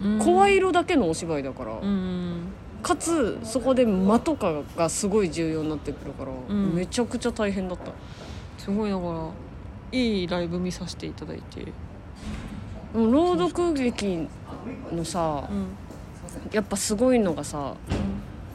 [0.00, 6.74] 声色だけのお芝居だから、うんかつそこで間とかがすごい重要になってくるから、ん。
[6.74, 7.92] めちゃくちゃ大変だった。
[8.56, 9.28] すごいだから
[9.92, 11.66] いいライブ見させていただいて。
[12.94, 14.26] 朗読劇
[14.92, 15.66] のさうん。
[16.52, 17.74] やっぱすごいのがさ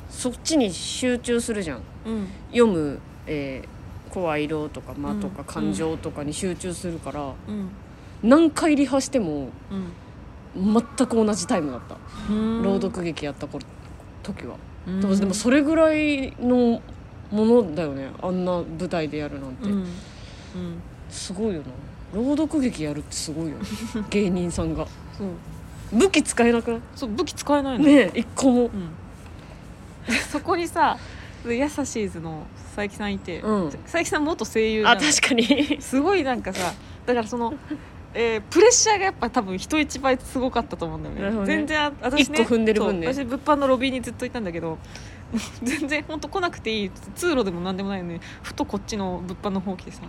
[0.09, 1.81] そっちに集中するじゃん。
[2.05, 2.27] うん。
[2.49, 3.75] 読む、えー
[4.11, 5.45] 声色とか間とかうん。
[5.45, 7.69] 感情とかに集中するから、うん。
[8.23, 9.91] 何回リハしてもうん
[10.55, 11.97] 全く同じタイムだった、
[12.29, 12.63] うん。
[12.63, 13.65] 朗読劇やった頃
[14.23, 14.55] 時は、
[14.87, 15.19] うん。
[15.19, 16.81] でもそれぐらいの
[17.31, 18.09] ものだよね。
[18.21, 19.77] あんな舞台でやるなんて、うん。
[19.79, 19.87] うん。
[21.09, 21.67] すごいよな。
[22.13, 23.65] 朗読劇やるってすごいよね。
[24.09, 24.87] 芸人さんが。
[25.91, 26.81] 武器使えなくない？
[26.95, 27.85] そう武器使えないの。
[27.85, 28.61] ねえ一個も。
[28.63, 28.89] うん、
[30.31, 30.97] そこにさ
[31.47, 32.43] ヤサシーズの
[32.75, 33.71] 佐伯さんいて、うん。
[33.71, 35.81] 佐伯さん元声優あ確かに。
[35.81, 36.73] すごいなんかさ
[37.05, 37.53] だからその、
[38.17, 41.39] えープレッシャーがやっぱ多分人一倍すごかったと思うんだよね。
[41.39, 41.45] ね。
[41.45, 43.13] 全然あ私ね踏んでる分ね。
[43.13, 44.77] 私物販のロビーにずっといたんだけど
[45.61, 46.91] 全然本当来なくていい。
[47.13, 50.01] 通路でも何でもないのにふとこっちの物販の方来てさ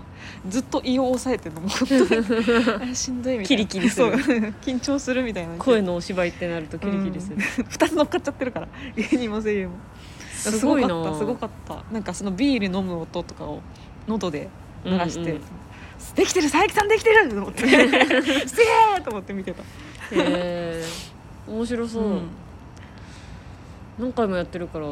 [0.49, 1.63] ずっと胃を押さえてるの。
[1.63, 2.93] もう本当に。
[2.93, 3.57] あしんどいみたいな。
[3.57, 4.13] キリキリする。
[4.63, 5.55] 緊張するみたいな。
[5.57, 8.69] 声のお芝居ってなるとキリキリする、2つ乗っかっちゃってるから。
[8.95, 9.75] 芸人も声優も。
[10.33, 11.93] すごいなすごかったすごかった。
[11.93, 13.63] なんかそのビール飲む音とかを
[14.07, 14.49] 喉で
[14.85, 15.41] 流して、うんうん
[16.15, 17.63] できてる佐伯さんできてると思って。
[18.49, 18.63] すげ
[18.99, 19.65] えと思って見てた、へ
[20.13, 20.85] え
[21.47, 22.29] 面白そう、うん。
[23.99, 24.87] 何回もやってるから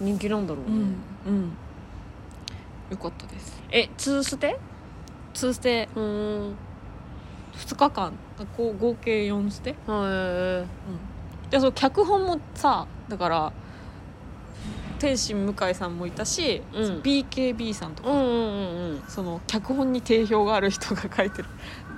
[0.00, 0.76] 人気なんだろうね、
[1.26, 1.52] うんうん。
[2.90, 3.62] よかったです。
[3.70, 4.58] えツーステ
[5.34, 5.88] ？2ステ。
[5.94, 6.56] うーん。
[7.56, 8.12] 2日間。
[8.56, 9.74] こう合計4ステ。
[9.86, 10.64] は
[11.50, 13.52] でその脚本もさだから
[14.98, 17.00] 天心向井さんもいたし、うん。
[17.00, 19.02] BKB さんとか、いうんうんうんうん。
[19.08, 21.48] その脚本に定評がある人が書いてる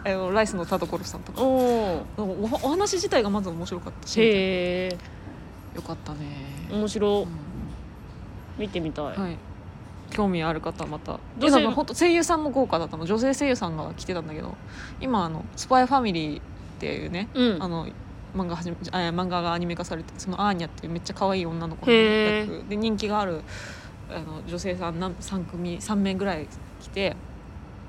[0.04, 1.42] あのライスの田所さんとか。
[1.42, 4.06] おおおお話自体がまず面白かった。
[4.06, 4.98] しへえ
[5.74, 6.18] よかったね、
[6.70, 7.22] 面白。
[7.22, 9.36] う見てみたい、んはい。
[10.10, 11.18] 興味ある方はまた。
[11.38, 13.06] どうせえなんか本当声優さんも豪華だったの。
[13.06, 14.56] 女性声優さんが来てたんだけど
[15.00, 16.42] 今あの「スパイファミリー」っ
[16.78, 17.62] ていうね、うん。
[17.62, 17.86] あの
[18.34, 22.68] 漫画はじめあ漫画がアニメ化されてそのアーニャっていうめっちゃ可愛い女の子のへ役。
[22.68, 23.42] で人気がある
[24.08, 26.48] あの女性さん何3組3名ぐらい
[26.80, 27.16] 来て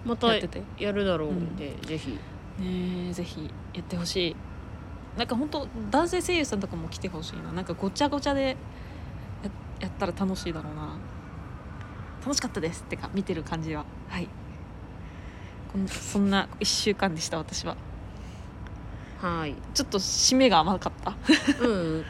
[0.05, 1.55] またやるだろうん。
[1.55, 2.11] で、ぜひ。
[2.59, 4.35] ねえぜひやってほしい。
[5.17, 7.51] なんか本当男性声優さんとかも来てほしいな。
[7.51, 8.57] なんかごちゃごちゃで
[9.43, 9.49] や
[9.79, 10.97] やったら楽しいだろうな。
[12.21, 13.85] 楽しかったですってか見てる感じは。
[14.09, 14.27] はい。
[15.71, 17.77] こんそんな1週間でした私は
[19.21, 19.55] はい。
[19.73, 21.15] ちょっと締めが甘かった。
[21.63, 22.05] うん。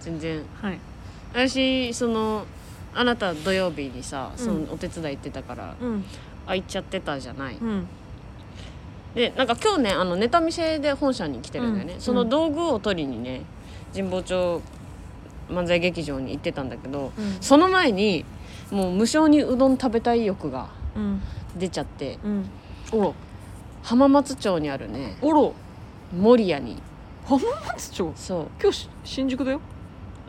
[0.00, 0.42] 全然。
[0.62, 0.78] はい。
[1.32, 2.46] 私その
[2.94, 4.66] あなた土曜日にさそうん。
[4.66, 6.04] のお手伝い行ってたからうん。
[6.46, 7.86] 空いちゃってたじゃない、うん。
[9.14, 12.00] でなんか今日ねあのネタ見せで本社に来てるんだよね、うん。
[12.00, 13.42] その道具を取りにね
[13.94, 14.62] 神保町
[15.50, 17.36] 漫才劇場に行ってたんだけどうん。
[17.40, 18.24] その前に
[18.70, 21.20] もう無性にうどん食べたい欲がうん。
[21.56, 22.48] 出ちゃってうん。
[22.92, 23.14] おろ
[23.82, 25.18] 浜松町にあるね。
[25.20, 25.54] おろ
[26.12, 26.76] 守谷に
[27.24, 28.12] 浜松町？
[28.14, 28.46] そう。
[28.62, 29.60] 今日し新宿だよ。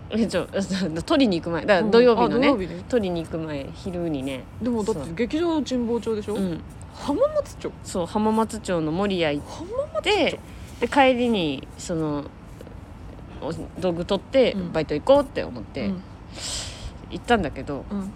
[0.09, 0.47] えちょ
[1.05, 1.65] 取りに行く前。
[1.65, 2.83] だから土曜日のね、あ土曜日ね。
[2.87, 4.43] 取りに行く前昼にね。
[4.61, 6.61] でもだって劇場神保町でしょ、うん。
[6.93, 7.71] 浜松町？
[7.83, 9.43] そう浜松町の守谷行
[9.99, 10.39] って
[10.79, 12.23] で帰りにその
[13.41, 14.71] お道具取ってうん。
[14.71, 16.01] バイト行こうって思ってうん。
[17.11, 18.11] 行ったんだけど、うん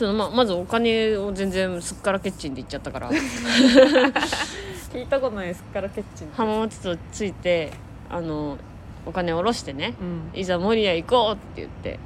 [0.00, 3.10] そのままずお金を全然すっからけっちんで行っちゃったから。
[4.94, 7.70] 聞いたことないですからケッチン浜松町着いて
[8.08, 8.56] あの
[9.04, 10.04] お金下ろしてねう
[10.36, 10.40] ん。
[10.40, 11.98] いざ守谷行こうって言って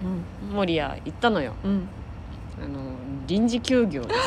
[0.51, 0.57] うん。
[0.57, 1.55] 守谷行ったのよ。
[1.65, 1.89] うん。
[2.61, 2.81] あの
[3.29, 4.21] 臨時休業でさ。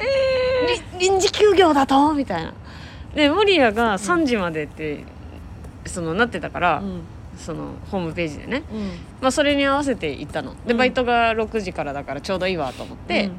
[0.00, 2.14] り臨時休業だと？
[2.14, 2.54] みたいな。
[3.14, 5.04] で守谷が3時までって、
[5.84, 7.02] そのなってたから、うん
[7.44, 8.80] そのホームページでね、うん。
[9.20, 10.54] まあ、それに合わせて行ったの。
[10.66, 10.78] でうん。
[10.78, 13.30] バイトが6時からだからちょうどいいわと思って、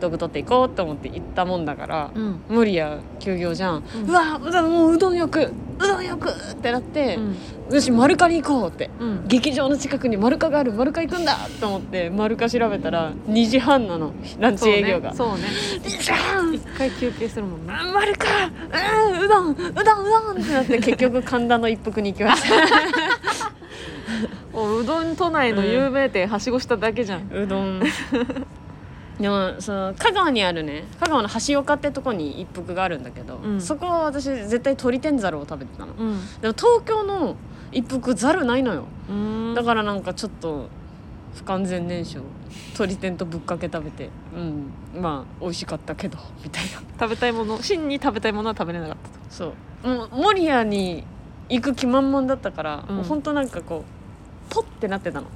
[0.00, 2.40] 道具取っていこうと思って行ったもんだから、うん。
[2.48, 4.08] 守谷休業じゃん、うん。
[4.08, 7.36] うわもううどんよくうどんよくってなって、うん。
[7.74, 8.90] よし丸カに行こうって。
[8.98, 9.28] うん。
[9.28, 14.12] 劇場の近くに丸カがある丸カ行くんだと思って丸カ調べたら2時半なの。
[14.38, 15.14] ランチ営業が。
[15.14, 15.44] そうね
[15.82, 16.54] 2時半。
[16.54, 17.72] 一回休憩するもんね。
[17.72, 23.09] あ丸カうんうどんうどんうどんってなって結局神田の一服に行きました
[24.60, 27.30] おうどん都内の有名店はしごしただけじゃん。
[27.32, 27.80] うどん。
[29.18, 33.60] でもその香川にあるね香川の橋岡ってとこに一服があるんだけど、うん。
[33.60, 35.92] そこは私絶対鶏天ざるを食べてたの。
[35.92, 36.20] うん。
[36.40, 37.36] でも東京の
[37.72, 38.84] 一服ざるないのよ。
[39.08, 39.54] うん。
[39.54, 40.68] だからなんかちょっと
[41.34, 42.24] 不完全燃焼。
[42.72, 44.10] 鶏天とぶっかけ食べて。
[44.34, 45.00] うん。
[45.02, 46.18] まあ美味しかったけど。
[46.42, 46.70] みたいな。
[46.98, 49.14] 食べたいもの真に食べたいものは食べれなかったと。
[49.30, 49.52] そ
[49.84, 49.88] う。
[49.88, 51.04] もう守谷に
[51.48, 52.96] 行く気満々だったから、うん。
[52.96, 53.99] もうほんとなんかこう
[54.50, 55.28] ポッてなってたの。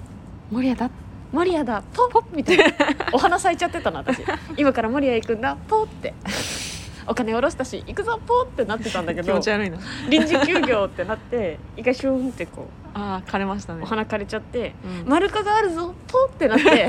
[0.50, 0.90] 森屋だ。
[1.32, 1.82] 守谷だ。
[1.92, 2.64] ポッポッみたいな。
[3.12, 4.22] お花咲いちゃってたの私。
[4.56, 5.56] 今から守谷行くんだ。
[5.68, 6.14] ポッって。
[7.06, 8.20] お金下ろしたし行くぞ。
[8.24, 9.78] ポッってなってたんだけ気ど持ち悪いな。
[10.08, 13.82] 臨時休業ってなって一回シューンってこうああ枯れましたね。
[13.82, 14.74] お花枯れちゃって
[15.04, 15.08] うん。
[15.08, 15.94] 丸カがあるぞ。
[16.06, 16.88] ポッってなって。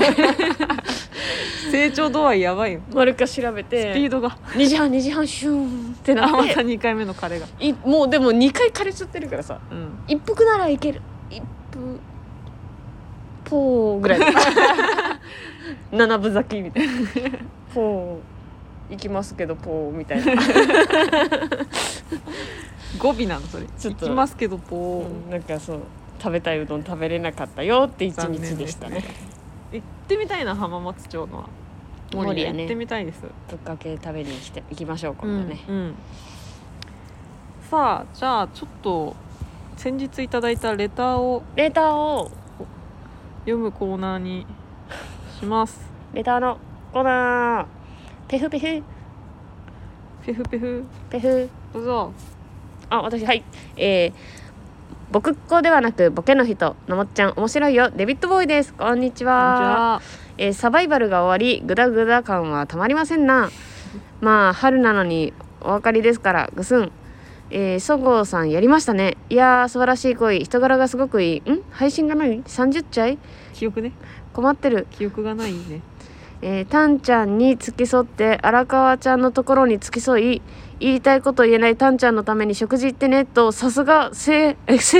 [1.70, 2.80] 成長度合いやばいよ。
[2.94, 4.38] 丸カ調べスピてードが。
[4.52, 7.46] 2時半2時半シューンってなあまたって2回目の枯れが。
[7.60, 9.58] いもうでも2回枯れちゃってるからさ。
[9.70, 9.98] うん。
[10.06, 11.02] 一服ならいける。
[11.30, 11.98] 一服
[13.46, 14.20] ポーぐらい。
[14.20, 14.26] だ
[15.92, 16.92] 七分咲きみたいな。
[17.74, 20.34] ポー行きますけどポーみたいな、
[22.98, 23.66] 語尾なのそれ。
[23.78, 24.06] ちょっと。
[24.06, 25.80] 行きますけどぽー、うんなんかそう
[26.18, 29.02] 食べたいうどん食べれなかったよって一日でしたね。
[29.72, 31.48] 行ってみたいな浜松町の。
[32.14, 32.58] 森森屋ね。
[32.58, 33.22] 屋行ってみたいです。
[33.48, 35.94] ぶっかけ食べに来て行きましょう今度ね、うんうん。
[37.70, 39.16] さあじゃあちょっと
[39.76, 41.42] 先日いただいたレターを。
[41.56, 42.30] レターを
[43.46, 44.44] 読むコーナーに
[45.38, 45.78] します。
[46.12, 46.58] レターの
[46.92, 47.66] コーナー。
[48.28, 48.82] ペフペフ。
[50.26, 50.84] ペフペフ。
[51.08, 51.48] ペフ。
[51.72, 52.12] どうぞ。
[52.90, 53.44] あ私はい。
[53.76, 54.12] えー
[55.12, 56.74] 僕っ子ではなくボケの人。
[56.88, 57.90] のもっちゃん面白いよ。
[57.90, 58.74] デビッドボーイです。
[58.74, 60.02] こんにちは。
[60.38, 63.50] えーサバイバルが終わりグダグダ感はたまりませんな。
[64.20, 66.90] まあ春なのにお分かりですからぐすん
[67.50, 69.16] えー、そごうさんやりましたね。
[69.30, 70.40] いやー素晴らしい恋。
[70.44, 71.50] 人柄がすごくいい。
[71.50, 71.62] ん？
[71.70, 73.18] 配信がない ?30 ちゃい？
[73.52, 73.92] 記憶ね。
[74.32, 74.86] 困ってる。
[74.90, 75.80] 記憶がないね。
[76.42, 80.42] えー、タンちゃんに付き添って荒川ちゃんのところに付き添い
[80.80, 81.76] 言いたいこと言えない。
[81.76, 83.24] タンちゃんのために食事行ってね。
[83.24, 84.56] とさすが 性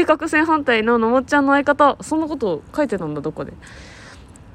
[0.06, 1.96] 格正反対ののもっちゃんの相方。
[2.00, 3.52] そんなこと書いてたんだどこで。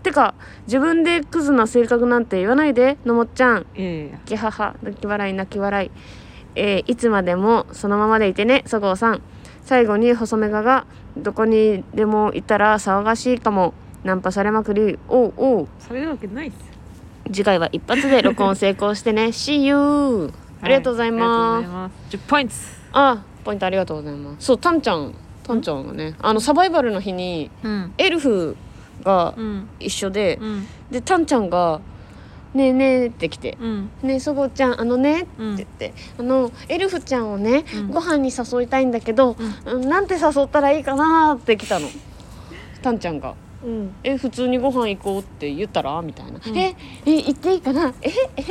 [0.02, 0.34] てか
[0.66, 3.66] 自分でクズな性格なんて言わないでのもっちゃん。
[3.76, 4.76] いやいやいやキハハ。
[4.82, 5.92] 泣き笑い泣き笑い
[6.56, 9.22] えーいつまでもそのままでいてねそごうさん。
[9.64, 10.86] 最後に細めがが
[11.16, 13.74] どこにでもいたら騒がしいかも。
[14.04, 14.98] ナンパされまくり。
[15.08, 15.68] おうおう。
[15.80, 16.60] されるわけないっすよ。
[17.28, 19.26] 次回は一発で 録音成功してね。
[19.28, 22.18] See you ありがとうございます、ありがとうございます。
[22.18, 22.54] 10ポイント
[22.94, 24.46] あポイントありがとうございます。
[24.46, 25.14] そうタンちゃん。
[25.44, 27.94] タンちゃんがねあのサバイバルの日にうん。
[27.98, 28.56] エルフ
[29.04, 29.68] がうん。
[29.80, 30.68] 一緒で、うん。
[30.90, 31.80] でタンちゃんが
[32.54, 37.92] 「ねえねえ」って来てうん「ねえそごうちゃんあのね」ってうん言って、あのエルフちゃんをね、うん。
[37.92, 39.36] ご飯に誘いたいんだけど、
[39.66, 39.88] うん。
[39.88, 41.88] なんて誘ったらいいかなって来たの。
[42.82, 43.36] タンちゃんが。
[43.64, 43.96] うん。
[44.04, 46.02] え普通にご飯行こうって言ったら？
[46.02, 46.58] みたいな、うん。
[46.58, 47.94] ええ行っていいかな？
[48.02, 48.46] えええ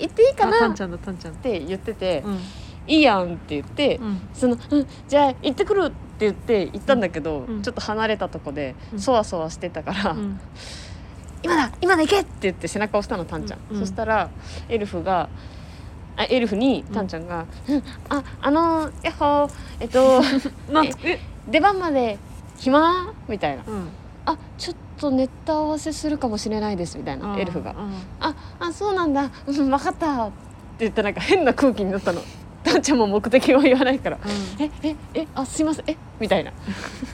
[0.00, 0.52] 行っていいかな？
[0.52, 1.34] っあタンちゃんだタンちゃん。
[1.34, 2.38] て言ってて、うん。
[2.86, 4.20] いいやんって言って、うん。
[4.32, 7.62] その、うん、じゃあ行ってくるって言って行ったんだけど、うん。
[7.62, 9.00] ちょっと離れたとこでうん。
[9.00, 10.40] そわそわしてたから「うん
[11.42, 14.30] 今だ今だ行け!」って言って背中を押したのタンちゃん、うんそしたら
[14.68, 15.28] エルフが
[16.16, 19.50] あエルフにタンちゃんが「うん、ああのー、やっほー
[19.80, 20.22] えっと
[21.50, 22.18] 出番まで
[22.58, 23.62] 暇?」みたいな。
[23.66, 23.88] うん
[24.26, 27.70] 「あちょっとネタ合わせするかもしれないです」みたいなエルフが。
[27.70, 27.76] うん
[28.20, 29.30] 「ああそうなんだ。
[29.46, 30.32] うん分かった」って
[30.80, 32.20] 言ってなんか変な空気になったの
[32.70, 34.62] タンちゃんも目的を言わないからうん。
[34.62, 36.52] えええあすいませんえみたいな。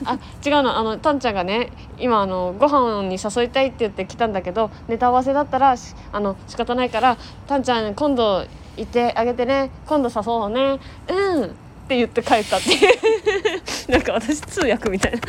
[0.05, 0.77] あ違うの。
[0.77, 7.17] あのタンちゃんがね今あのご飯に誘いたいって言って来たんだけどネタ合わせだったらしあの仕方ないから
[7.47, 8.45] タンちゃん今度
[8.77, 10.79] 行ってあげてね今度誘おうね。
[11.09, 11.45] うん。
[11.45, 11.49] っ
[11.87, 12.91] て言って帰ったっていう。
[13.91, 15.17] なんか私通訳みたいな。
[15.17, 15.21] い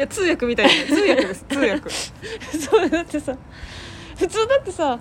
[0.00, 0.72] や通訳みたいな。
[0.86, 1.44] 通訳です。
[1.48, 1.90] 通訳。
[2.58, 3.36] そうだってさ
[4.16, 4.98] 普通だってさ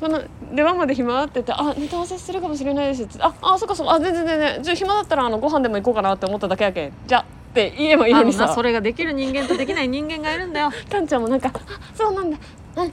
[0.00, 0.22] この
[0.54, 3.94] 出番まで暇って言って「あネタ合わせするかもしれないです」ってああそっかそっか。
[3.94, 4.62] あ全然全然。
[4.62, 6.86] じゃあ暇だったらあのご飯でも行こうかなって思っただけやけ。
[6.86, 8.48] んじゃあって言えばいいのにさ。
[8.54, 10.70] それができる人間とできない人間がいるんだよ。
[10.88, 11.60] タンちゃんもなんか「あ
[11.94, 12.36] そうなんだ。
[12.76, 12.92] うん。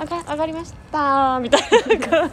[0.00, 1.62] 上が上がりました」みたい
[2.00, 2.30] な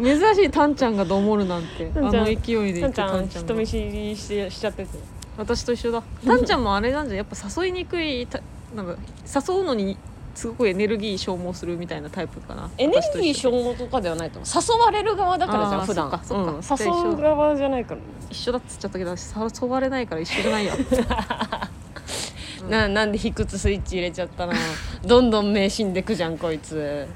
[0.00, 1.90] 珍しいタンちゃんがどもるなんて。
[1.96, 2.36] あの勢い
[2.72, 3.48] で言ってタンちゃんちゃんが。
[3.48, 4.90] 人見知りしてしちゃってて。
[5.36, 6.02] 私と一緒だ。
[6.24, 7.16] タンちゃんもあれなんじゃん。
[7.16, 8.40] やっぱ誘いにくいた
[8.76, 9.96] なんか誘うのに
[10.34, 12.70] すごくエネルギー消耗するみたいなタイプかな。
[12.78, 14.76] エネルギー消耗とかではないと思う。
[14.78, 16.44] 誘われる側だからじゃん普段そっかそっ
[16.78, 16.86] か。
[16.86, 17.10] うん。
[17.10, 18.00] 誘う側じゃないから。
[18.30, 20.74] 一緒だっつっちゃったけど私誘われないから一緒じゃないや。
[20.74, 20.78] う
[22.66, 24.54] んななんで卑屈スイッチ入れちゃったな
[25.04, 27.06] どんどん目死んでくじゃんこいつ。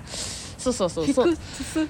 [0.59, 1.27] そうそうそうそう。
[1.29, 1.89] ヒクスイッ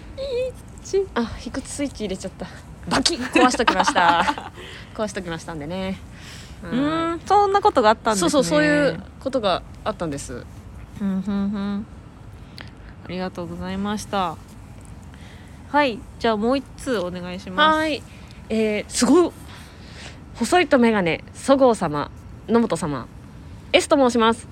[0.85, 1.07] チ？
[1.15, 2.47] あ卑屈スイッチ入れちゃった。
[2.89, 4.53] バキッ壊しときました。
[4.95, 5.99] 壊しときましたんでね。
[6.63, 8.31] うーんそんなことがあったんですね。
[8.31, 10.45] そうそうそういうことがあったんです
[10.99, 11.87] ふんふんふん。
[13.05, 14.37] ありがとうございました。
[15.69, 17.77] はいじゃあもう一通お願いします。
[17.77, 18.03] はい。
[18.49, 19.33] えー、すごい。
[20.37, 22.11] 細いと眼鏡そごう様
[22.49, 23.07] 野本様。
[23.73, 24.49] S と申します。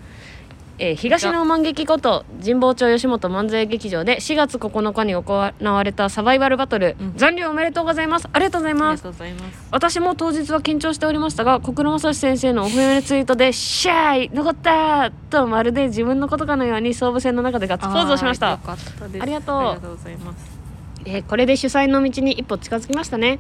[0.79, 7.13] えー東の万劇こと神保町吉本漫才劇場で4月9日に行われたサバイバルバトル、うん。
[7.17, 8.29] 残留おめでとうございます。
[8.33, 8.85] ありがとうございます。
[8.89, 9.69] ありがとうございます。
[9.71, 18.53] 私も当日は緊張しておりましたが小倉正史先生のお褒めツイートで「シャイ残った!」とまるで自分のことかのように総武線の中でガッツポーズをしました。
[18.53, 18.59] あ
[19.25, 19.57] りがとう。
[19.59, 20.59] ありがとうございます。
[21.07, 23.39] えーこれで主催の道に一歩近づきましたね。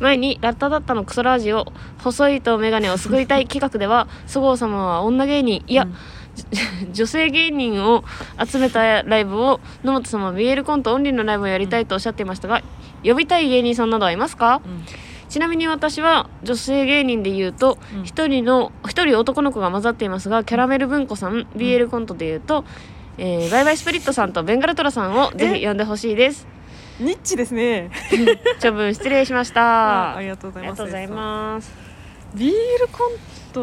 [0.00, 1.66] 前にラッタダッタのクソラージを
[2.04, 5.64] 細いとメガネを救いたい企画ではそごう様は女芸人。
[5.66, 5.94] いや、うん
[6.92, 8.04] 女性芸人を
[8.44, 12.62] 集めたライブを野本様は BL コントオンリーのライブをやりたいとおっしゃっていましたが
[13.04, 14.60] 呼びたい芸人さんなどはいますか？
[14.64, 14.84] うん。
[15.28, 18.04] ちなみに私は女性芸人で言うとうん。
[18.04, 22.64] 一、人の一人男の子が混ざっていますがキャラメル文子さん BL コントで言うと、
[23.18, 26.46] えーバイバイスプリットさんとベンガルトラさんをぜひ呼んでほしいです。
[27.00, 27.90] ニッチですね。
[28.58, 30.16] 長文失礼しました。
[30.16, 30.82] ありがとうございます。
[30.82, 31.72] ありがとうございます。
[32.34, 32.52] BL
[32.90, 33.12] コン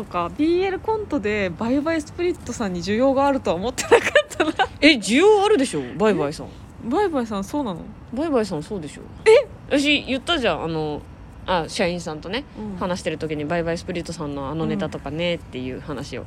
[0.03, 4.51] トか BL コントでバイバイスプリットさんに需要があるとは思ってなかったな。
[4.81, 5.81] え需要あるでしょ？
[5.97, 6.47] バイバイさん。
[6.89, 7.81] バイバイさんそうなの、
[8.13, 9.01] バイバイさんそうでしょ。
[9.25, 9.47] え？
[9.69, 11.01] 私言ったじゃんあの
[11.47, 12.77] あ社員さんとね、うん。
[12.77, 16.25] 話してる時にバイバイスプリットさんのあのネタとかねっていう話を、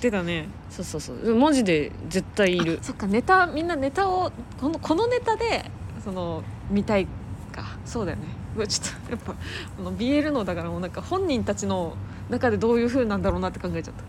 [0.00, 0.48] 出たね。
[0.70, 1.34] そうそうそう。
[1.34, 2.78] マジで絶対いる。
[2.82, 5.70] そっかネタみんなネタをこのこのネタで
[6.04, 7.06] その見たい
[7.52, 7.76] か。
[7.84, 8.24] そうだよね。
[8.56, 9.34] うわちょっとやっぱ
[9.76, 11.94] この BL のだからもうなんか本人たちの
[12.30, 14.02] 中でどういう風なんだろうなって考えちゃった。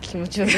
[0.00, 0.52] 気持ち悪い。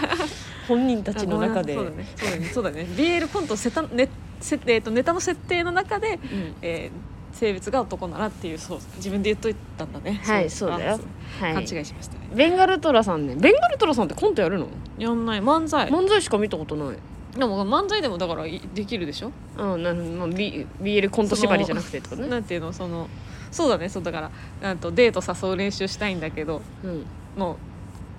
[0.68, 1.74] 本人たちの中で。
[1.74, 2.06] そうだね。
[2.16, 2.50] そうだね。
[2.54, 2.86] そうだね。
[2.96, 4.08] BL コントせたね
[4.40, 6.54] せえーとネタの設定の中で、うん。
[6.62, 10.20] えー性別が男ならっていうそう自分で言っといたんだね。
[10.24, 10.98] はいそうだよ。
[11.40, 11.54] あはい。
[11.54, 12.28] 勘違いしましたね。
[12.34, 13.36] ベンガルトラさんね。
[13.36, 14.66] ベンガルトラさんってコントやるの？
[14.98, 15.40] やんない。
[15.40, 15.88] 漫才。
[15.90, 16.96] 漫才しか見たことない。
[17.38, 19.30] でも漫才でもだからいできるでしょ？
[19.56, 22.26] うんなるほど、まあ、B BL コント縛りじゃなくてとね。
[22.26, 22.72] なんていうの？
[22.72, 23.08] その
[23.50, 23.88] そうだね。
[23.88, 24.30] そうだから
[24.62, 27.06] なんとデート誘う練習したいんだけどうん。
[27.36, 27.56] の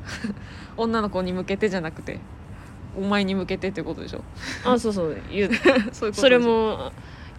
[0.77, 2.19] 女の子に向けてじゃなくて
[2.97, 4.23] お前に向けてってことでしょ。
[4.65, 5.51] あそうそう言う。
[5.93, 6.91] そういうそれも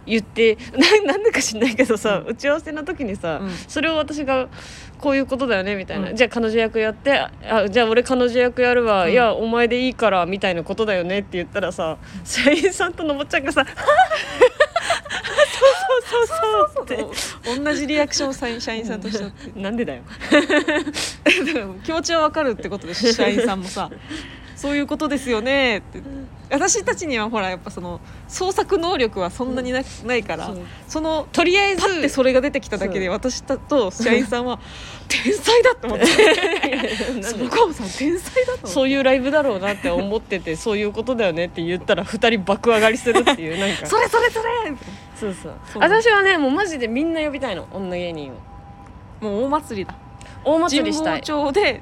[0.06, 0.56] 言って
[1.04, 2.26] ななんでか知んないけどさ、うん。
[2.28, 3.50] 打ち合わせの時にさ、うん。
[3.50, 4.48] それを私が
[4.98, 6.16] こういうことだよねみたいな、うん。
[6.16, 9.12] じゃあ彼女役やってあじゃあ俺彼女役やるわ、うん。
[9.12, 13.66] いやお前でいいからみたいなことだよねって言ったらさ社員さんとのぼっちゃんがさ
[15.12, 17.56] そうそうそうそう。
[17.56, 19.52] っ同じリアクションを社員社員さんとしてて。
[19.60, 20.02] なんでだよ。
[21.84, 23.12] 気持ちはわかるってことでしょ。
[23.14, 23.90] 社員さんもさ。
[24.56, 25.78] そういうことですよね。
[25.78, 26.00] って。
[26.50, 30.54] 私たちにはほらやっぱその創作能力はそんなにな,、ないから。
[30.86, 34.60] そのとりあえずパッてそれが出てきただけで私たと社員さんは
[35.08, 36.06] 天才だと思って。
[37.22, 37.36] そ
[37.98, 38.66] 天才だと思って。
[38.66, 43.86] そういうライブだろうなって思っててそういうことだよねって言ったら2人爆上がりするっていうなんか。
[43.86, 44.46] それそれそれ。
[45.14, 45.52] そうそう。
[45.80, 47.66] 私はねもうマジでみんな呼びたいの。
[47.72, 48.34] 女芸人を。
[49.24, 49.94] もう大祭りだ。
[50.44, 51.20] 大祭神保りしたい。
[51.20, 51.80] 町で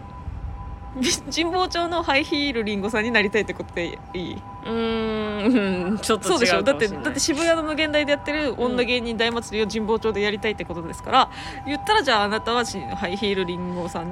[1.34, 4.36] 神保町のハイヒールりんごさんになりたいってことでいい？
[4.62, 6.62] うーんちょっと違うそうでしょ？
[6.62, 11.30] だってだって渋谷の無限大でやってる女芸人大祭りを神保町でやりたいってことですから、
[11.66, 14.06] 言ったらじゃああなたはしハイヒールりんごさん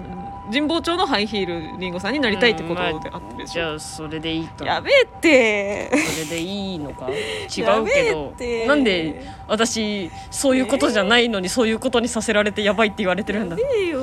[0.52, 4.64] 神保町のハイヒールりんごさんになりたいってことであってるでしじょ、ゃあそれでいいか。
[4.64, 7.08] やべえってそれでいいのか？
[7.10, 8.32] 違うけど
[8.68, 13.56] なんで私そういうことじゃないのにそういうことにさせられてやばいって言われてるんだ。
[13.58, 14.00] やべえよ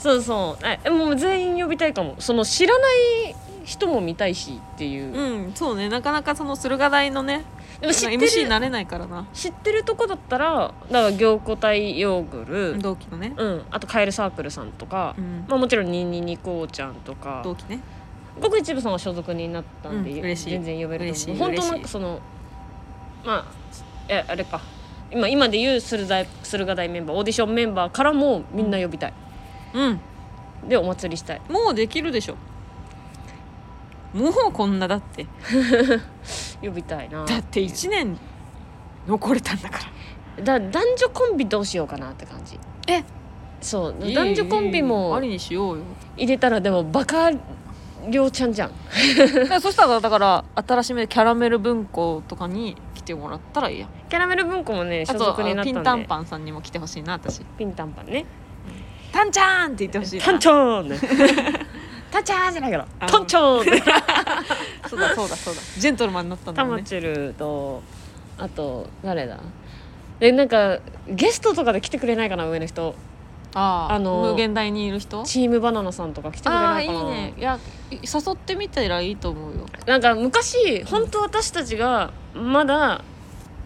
[0.00, 0.64] そうそう。
[0.84, 2.16] えもう全員呼びたいかも。
[2.18, 2.88] その知らな
[3.28, 5.88] い人も見たいしっていう、うんそうね。
[5.88, 7.44] なかなかその駿河台のね
[7.80, 9.26] でも知って MC にるなれないからな。
[9.34, 13.62] 知ってるとこだったらだから凝固体ヨーグル同期のね、うん。
[13.70, 17.42] あとカエルサークルさんとか、うん、まあ、もちろんニンニニコちゃんとか。
[17.44, 17.80] 同期ね。
[18.40, 20.50] 僕一部さんは所属になったんで、うん嬉しい。
[20.50, 22.20] 全然呼べる嬉し思う本当なんかその
[23.22, 23.44] まあ
[24.08, 24.62] えあれか。
[25.12, 29.12] 今今で言う駿河台駿河台メンバーオーディションメンバーからもみんな呼びたい、
[29.74, 30.00] うん。
[30.68, 31.40] でお祭りしたい。
[31.48, 32.36] もうできるでしょ。
[34.12, 35.26] もうこんなだって。
[36.62, 37.24] 呼びたいな。
[37.24, 38.18] だって1年
[39.06, 39.78] 残れたんだか
[40.38, 40.58] ら。
[40.58, 42.58] だ男女コンビどうしようかなって感じ。
[42.88, 43.04] え？
[43.60, 43.94] そう。
[44.14, 45.84] 男女コンビもありにしようよ。
[46.16, 47.30] 入れたらでもバカ
[48.08, 48.70] 量ちゃんじゃん。
[49.60, 53.86] そしたらだから新しめキャラメル文庫とかに来てもらったらいいや。
[54.08, 55.72] キャラメル文庫もね所属になったんで。
[55.72, 57.42] ピンタンパンさんにも来てほしいな私。
[57.58, 58.24] ピンタンパンね
[59.12, 60.24] タンちゃんって言ってほしいな。
[60.24, 60.98] タンチョーンね。
[62.10, 63.82] タンチャーンじゃないからあのタンチョーンね。
[64.88, 65.60] そうだそうだそうだ。
[65.78, 66.82] ジェントルマンになったんだタもんね。
[66.82, 67.82] マチェルと
[68.38, 69.38] あと誰だ？
[70.18, 72.94] でなんかゲストとかで来てくれないかな上の人。
[73.52, 75.22] あああの無限大にいる人？
[75.24, 77.10] チームバナナさんとか来てくれああいないかな。
[77.10, 77.34] いね。
[77.36, 77.58] いや
[77.90, 79.66] い誘ってみたらいいと思うよ。
[79.86, 83.02] なんか昔本当私たちがまだ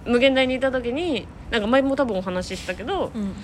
[0.07, 3.35] 無限大にいた時になんか前も多分お話ししたけどうん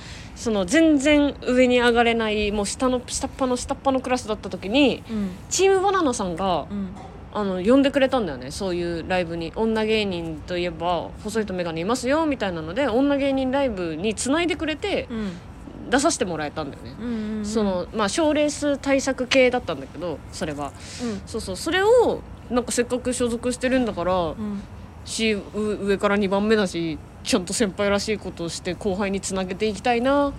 [0.40, 5.30] その全然上に上がれないもう下の下っ端の下っ端のクラスだった時にうん。
[5.50, 6.88] チームバナナさんがうん。
[7.32, 8.50] あの呼んでくれたんだよね。
[8.50, 9.52] そういうライブに。
[9.54, 15.90] 女芸人といえば細いと眼鏡いますよみたいなので女芸人ライブにつないでくれてうん。
[15.90, 17.44] 出させてもらえたんだよね、うんうんうん。
[17.44, 20.72] そのまあ賞レース対策系だったんだけどそれは。
[21.02, 21.20] うん。
[21.26, 21.56] そうそう。
[21.56, 24.62] それをなんかせっかく所属してるんだから、うん
[25.04, 30.32] しう上から2番目だしちゃんと先輩らしいことをして後輩につなげていきたいな。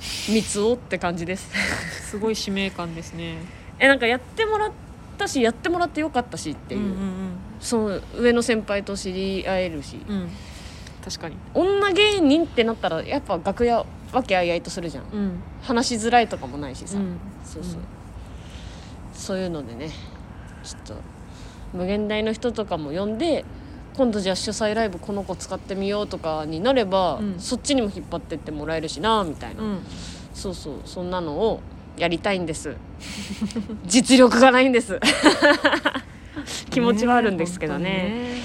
[0.00, 1.50] 三つをって感じです。
[2.10, 3.36] すごい使命感ですね。
[3.78, 4.70] えなんかやってもらっ
[5.18, 10.16] たしやってもらってよかったしっていう、うんその上の先輩と知り合えるし、うん。
[10.16, 10.28] うん
[11.04, 11.36] 確かに。
[11.54, 15.04] 女芸人ってなったらやっぱ楽屋和気あいあいとするじゃん。
[15.04, 15.42] うん。
[15.62, 17.18] 話しづらいとかもないしさ、うん。
[17.44, 17.78] そうそう、うん。
[19.12, 19.90] そういうのでね
[20.62, 20.94] ちょっと
[21.74, 23.44] 無限大の人とかも呼んで
[24.00, 27.38] 今度じゃあ主催ライブこの子使ってみようとかになれば、うん。
[27.38, 29.80] そっちにも引っ張ってってもらえるしなみたいな、うん。
[30.32, 30.74] そうそう。
[30.86, 31.60] そんなのを
[31.98, 32.76] やりたいんです。
[33.84, 34.98] 実力がないんです。
[36.70, 38.36] 気持ちはあるんですけどね。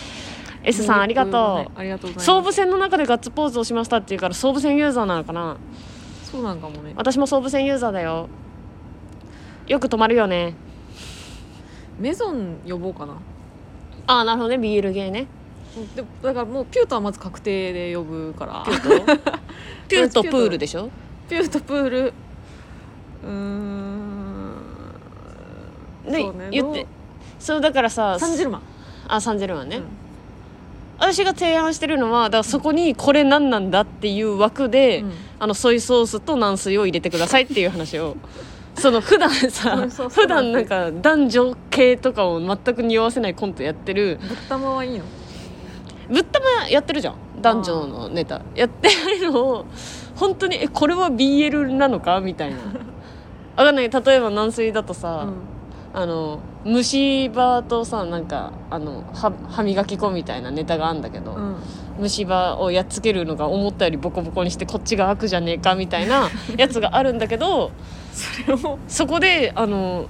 [0.66, 1.80] S さんありがとう。
[1.80, 2.26] ありがとうございます。
[2.26, 5.56] 総武線の中でガッツポーズをしましたっていうから総武線ユーザーなのかな。
[6.26, 6.92] そうなんかもね。
[6.98, 8.28] 私も総武線ユーザーだよ。
[9.68, 10.54] よく泊まるよね。
[11.98, 13.14] メゾン呼ぼうかな。
[14.08, 14.58] ああなるほどね。
[14.58, 15.28] BL ゲーね
[15.96, 18.64] でだからもうピュートはまず確定で呼ぶから。
[18.66, 19.34] ピュート？
[19.90, 20.24] ピュート？
[20.30, 20.90] プールでしょ？
[21.30, 22.14] ピュートプール。
[23.24, 24.56] うーん。
[26.06, 26.50] ねそうね。
[26.52, 26.88] 言って
[27.40, 28.62] そうだからさサンジェルマン
[29.08, 29.84] あサンジェルマンね、うん。
[30.98, 35.12] 私が提案してるのはだからそこにこれ何なんだっていう枠で、うん。
[35.40, 38.16] あのソイソースと軟水を入れてくださいっていう話を。
[38.78, 45.06] その普段ソさ普段なんか男女系とかを全く匂わせないコントやってるぶったまはいいの？
[46.10, 47.16] ぶったまやってるじゃん。
[47.42, 48.42] 男女のネタ。
[48.56, 48.90] やって
[49.22, 49.66] るのを
[50.16, 52.58] 本当にえこれは BL なのかみたいな。
[53.58, 53.90] わかんない。
[53.90, 55.28] 例えば軟水だとさ、
[55.94, 61.56] あの虫歯とさなんかあの歯歯磨き粉みたいなネタがあるんだけど、うんうん。
[62.00, 67.72] 虫歯をやっつけるのが思ったよりボコボコにしてこっちが悪じゃねえかみたいな やつがあるんだけど
[68.12, 70.08] それをそこであの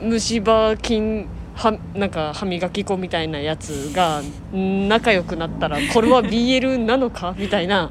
[0.00, 1.26] 虫歯菌
[1.58, 4.22] はなんか歯磨き粉みたいなやつが
[4.56, 7.34] ん仲良くなったらこれは BL なのか？
[7.36, 7.90] みたいな。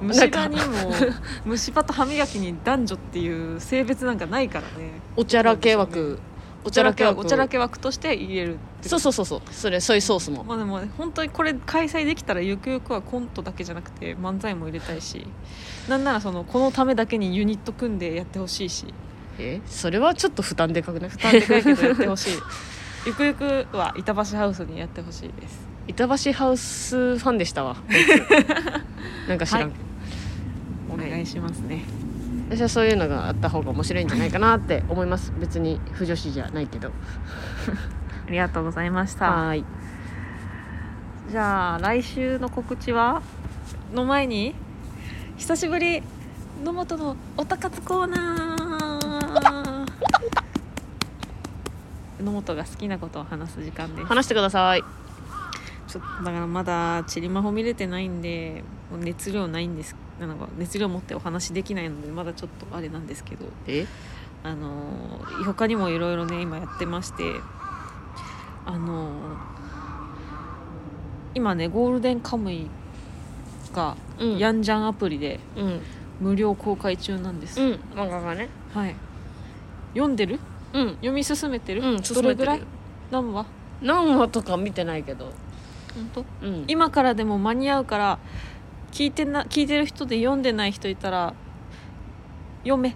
[0.00, 0.62] 虫歯にも
[1.44, 4.92] 虫歯と歯磨きに男女っていう性別なんかないからね。
[5.16, 6.20] おちゃらけ枠。
[6.64, 7.20] おおちゃらけ枠。
[7.20, 9.40] おちゃらけ枠として入れるそうそうそうそう。
[9.50, 10.44] それソイソースも。
[10.44, 15.26] まあでもね本当にこれ開催できたらゆくゆくはコントだけじゃなくて漫才も入れたいし。
[15.88, 18.92] なんならそのこのためだけにユニット組んでやってほしいし。
[19.38, 19.60] え？
[19.66, 21.08] それはちょっと負担でかくない？
[21.10, 22.32] 負担でかいけどやってほしい
[23.06, 25.66] ゆくゆくは板橋ハウスにやってほしいです。
[25.86, 27.76] 板橋ハウスファンでしたわ。
[29.28, 31.84] なんか知らんけど、お願いしますね、
[32.50, 35.32] 私はそういうのがあった方が面白いんじゃないかなって思います。
[35.38, 36.90] 別に不女子じゃないけど。
[38.28, 39.30] ありがとうございました。
[39.30, 39.64] はーい。
[41.30, 43.22] じゃあ来週の告知は？
[43.94, 44.54] の前に？
[45.38, 46.02] 久しぶり。
[46.64, 48.47] 野本のおたかつコーナー
[52.28, 54.06] 野本が好きなことを話す時間です。
[54.06, 54.84] 話してください。
[55.86, 58.62] ちょっとだからまだチリマホ見れてないんで
[58.92, 59.96] 熱量ないんです。
[60.20, 63.46] なんか熱量持ってお話できないのでまだちょっとあれなんですけど。
[63.66, 63.86] え？
[64.44, 67.40] あのー他にもいろいろね今やってまして。
[68.66, 69.36] あのー
[71.34, 72.68] 今ねゴールデンカムイ
[73.72, 74.38] がうん。
[74.38, 75.80] ヤンジャンアプリでうん。
[76.20, 77.80] 無料公開中なんです、うん。
[77.94, 78.48] 漫画がね。
[78.74, 78.94] はい。
[79.94, 80.38] 読んでる？
[80.72, 80.88] うん。
[80.96, 82.62] 読み進めてる、うんどれぐらい？
[83.10, 83.46] 何話？
[83.82, 85.32] 何話とか見てないけど。
[85.94, 86.46] 本当？
[86.46, 86.64] うん。
[86.68, 88.18] 今からでも間に合うから
[88.92, 91.34] 聞いてな聞いてる人で読んでない人いたら
[92.62, 92.94] 読め。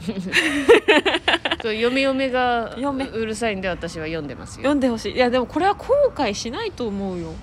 [1.62, 3.04] そう嫁嫁が読め。
[3.04, 4.56] うるさいんで私は読んでますよ。
[4.62, 5.14] 読んでほしい。
[5.14, 7.34] いやでもこれは後悔しないと思うよ。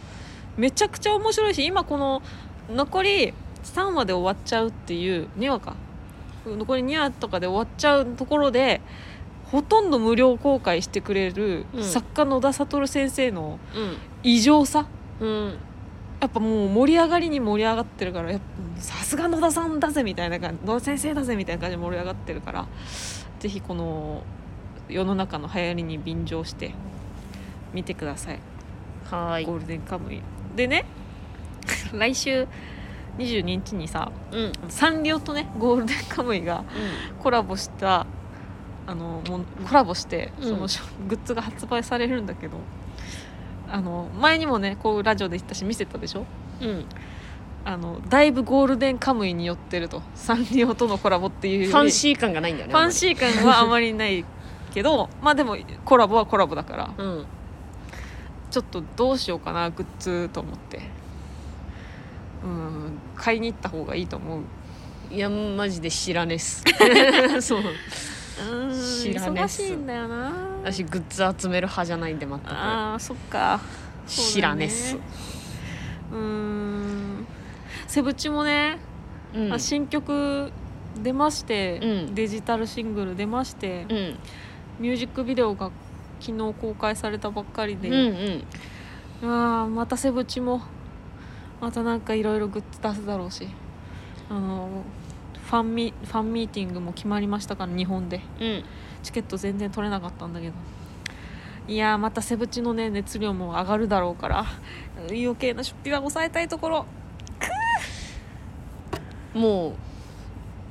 [0.58, 2.24] めちゃくちゃ面白いし今この
[2.74, 5.76] 残り3話で終わっちゃうっていう2話か。
[6.48, 8.82] 残り2話とかで終わっちゃうところで
[9.52, 11.84] ほとんど無料公開してくれるうん。
[11.84, 13.98] 作家野田悟先生のうん。
[14.24, 14.88] 異常さ。
[15.20, 15.58] うん。
[16.20, 18.42] やっぱもう盛り上がりに盛り上がってるからやっ
[18.76, 22.68] ぱさすが野田さんだぜみたいな感じ野田先生だぜみたいな感じで盛り上がってるから
[23.40, 24.24] ぜひこの
[24.90, 26.74] 世の中の流行りに便乗して
[27.72, 28.40] 見てください。
[29.12, 29.46] はーい。
[29.46, 30.22] ゴールデンカムイ。
[30.56, 30.86] でね
[31.94, 32.48] 来週
[33.20, 34.40] 22日にさうん。
[34.40, 36.64] うんサンリオとねゴールデンカムイが
[37.22, 38.08] コラボした
[38.88, 40.70] あのもうコラボしてうん。
[40.70, 42.58] その、グッズが発売されるんだけど
[43.70, 46.26] あの前にもねこうラジオで言ったし見せたでしょ？
[46.62, 46.86] うん。
[47.66, 50.02] あのだいぶゴールデンカムイに寄ってると。
[50.16, 54.24] サンリオとのコラボっていうファンシー感がないんだよねファンシー感はあまりない
[54.74, 56.88] けどまあでもコラボはコラボだから。
[56.98, 57.26] ーうん。
[58.50, 60.80] ちょっとどうしようかなグッズと思って。
[62.44, 64.42] うん買いに行った方がいいと思う。
[65.14, 66.64] いやマジで知らねえっす。
[67.42, 67.64] そう
[68.40, 70.32] うん知らねえっす忙しいんだよな。
[70.64, 72.44] 私グッズ集める派じゃないんで全く。
[72.48, 73.60] あーそっか。
[74.06, 74.96] 知よらねえっす。
[74.96, 77.28] うーん。
[77.88, 78.78] セブチもね、
[79.34, 79.54] うん。
[79.54, 80.52] あ新曲
[81.04, 82.16] 出まして、うん。
[82.16, 84.20] デジタルシングル出まして、うん。
[84.80, 85.72] ミュージックビデオが
[86.20, 89.30] 昨日公開されたばっかりうんで、うん。
[89.30, 90.62] ああまたセブチも
[91.60, 93.48] またなんかいろいろグッズ出すだろうし
[94.30, 94.84] あの
[95.48, 98.22] ファンミファンミーティングも決まりましたから日本で。
[98.40, 98.64] うん。
[99.02, 100.54] チケット全然取れなかったんだけど。
[101.70, 104.46] いやーまたセブチのね熱量も上がるだろうから
[105.10, 106.86] 余計な出費は抑えたいところ。
[109.34, 109.74] もう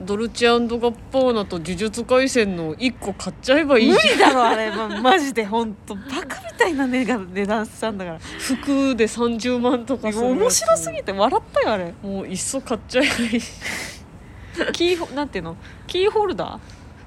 [0.04, 8.18] ドルチェガッパーナと呪術廻戦の1個買っちゃえばいい無理だろあれ、ま、マジで本当バカみたいな値が値段したんだから。
[8.18, 11.94] 服で30万とか面白すぎて笑ったよあれ。
[12.02, 13.40] もういっそ買っちゃえばいい
[14.72, 15.56] キーホなんていうの？
[15.86, 16.58] キーホルダ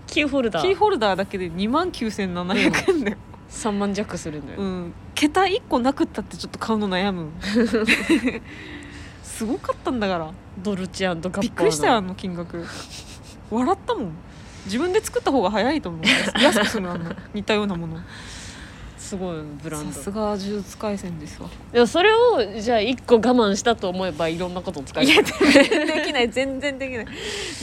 [0.07, 0.63] キーホルダー。
[0.63, 3.17] ーキーホルダーだけで2万9700円だよ、
[3.49, 7.29] 3万弱するんだよ、うん、桁1個なくったってちょっと買うの悩む。
[9.23, 10.31] すごかったんだから。
[10.57, 12.65] ドルチェガッパーナびっくりしたよあの金額。
[13.49, 14.11] 笑ったもん。
[14.65, 16.01] 自分で作った方が早いと思う。
[16.41, 17.99] 安くするあの似たようなもの
[19.09, 19.91] すごいブランド。
[19.91, 21.49] さすが呪術廻戦ですわ。
[21.73, 25.11] でもそれをじゃあ1個我慢したと思えばいろんなこと使える。
[25.11, 27.07] いや全然できない全然できない。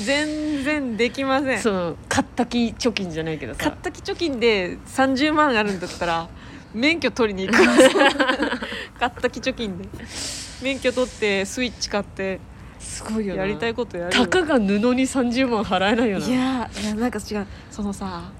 [0.04, 1.60] 全然できません。
[1.60, 3.60] その買った気貯金じゃないけどさ。
[3.60, 6.28] 買ったき貯金で30万あるんだったら
[6.74, 7.62] 免許取りに行く
[8.98, 9.88] 買ったき貯金で。
[10.62, 12.40] 免許取ってスイッチ買って
[12.80, 13.42] すごいよな。
[13.42, 14.24] やりたいことやるよ。
[14.24, 16.26] たかが布に30万払えないよな。
[16.26, 17.46] いやいやなんか違う。
[17.70, 18.32] そのさ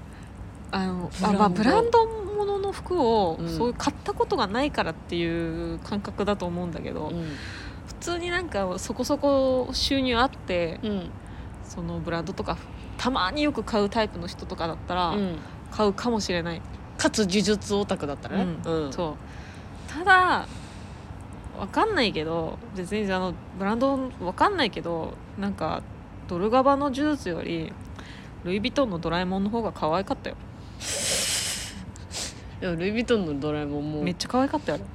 [0.71, 1.37] あのブランド。
[1.37, 3.49] あまあブランドものの服を、うん。
[3.49, 7.25] そういう買ったことがないからっていう感覚だと思うんだけど、うん。
[7.87, 11.09] 普通になんかそこそこ収入あって、うん。
[11.63, 12.57] そのブランドとか
[12.97, 15.37] たまによく買うタイプの人とかだったら、うん。
[15.71, 16.61] 買うかもしれない、
[16.97, 18.93] かつ呪術オタクだったらね、うん。
[18.93, 19.13] そう。
[19.91, 20.47] ただ
[21.59, 25.81] わかんないけど別にあのブランドわかんないけどなんか
[26.27, 27.73] ドルガバの呪術より
[28.43, 30.35] ルイ・ヴィトンのドラえもんの方が可愛かったよ
[32.61, 34.85] でもルイ・ヴィトンのドラえもんもめっちゃ可愛かったよあれ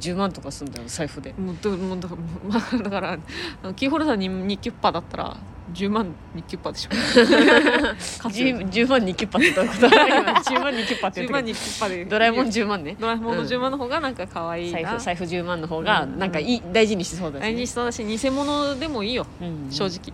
[0.00, 1.32] 10万とかすんだよ財布で。
[1.32, 5.36] もうどもうだから,、まあ、だからあのキーホルダーに2キュッパだったら
[5.72, 6.90] 10万2キュッパでしょ。
[7.96, 8.58] 勝つよ。
[8.58, 10.32] 10, 10万にキュッパってどういうこと今。
[10.40, 12.04] 10万にキュッパって言10万って2キュッパで。
[12.04, 12.96] ドラえもん10万ね。
[13.00, 13.46] ドラえもんのうん。
[13.48, 16.18] 10万の方がなんか可愛いな、財布財布10万の方がうん。
[16.18, 17.48] なんかいい大事にしそうだし、ね。
[17.48, 19.26] 大事にしそうだし偽物でもいいよ。
[19.40, 19.68] うん。
[19.70, 20.12] 正直。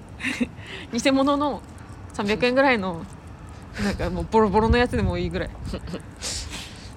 [0.93, 1.61] 偽物の
[2.15, 3.05] 300円ぐらいの
[3.83, 5.51] なんかもうボロボロのやつでもいいぐらい。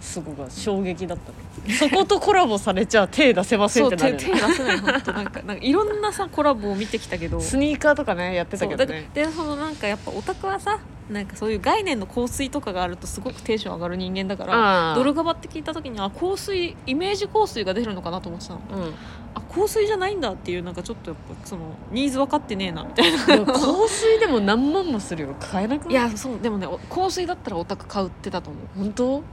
[0.02, 1.76] そこが衝撃だったね。
[1.78, 4.14] そことコラボされちゃ手出せませんってなる。
[4.14, 5.14] よね手出せない本当。
[5.14, 7.42] なんかなんかいろんなさコラボを見てきたけど。
[7.42, 9.10] スニーカーとかねやってたけどね。
[9.14, 10.80] でそのなんかやっぱオタクはさ
[11.10, 18.62] なんかそういう概念の香水とかがあるとすごくテンション上がる人間だからドルガバって聞いた時にあ香水イメージ香水が出るのかなと思ってたの。
[18.72, 18.94] うん。
[19.36, 23.20] あ香水じゃないんだっていうなんかちょっとやっぱそのニーズ分かってねえなみたいな。
[23.46, 25.36] 香水でも何万もするよ。
[25.40, 25.92] 買えなくない？
[25.92, 29.18] いやそうでもねお香水だったらオタク買うってたと思本当？
[29.20, 29.24] う、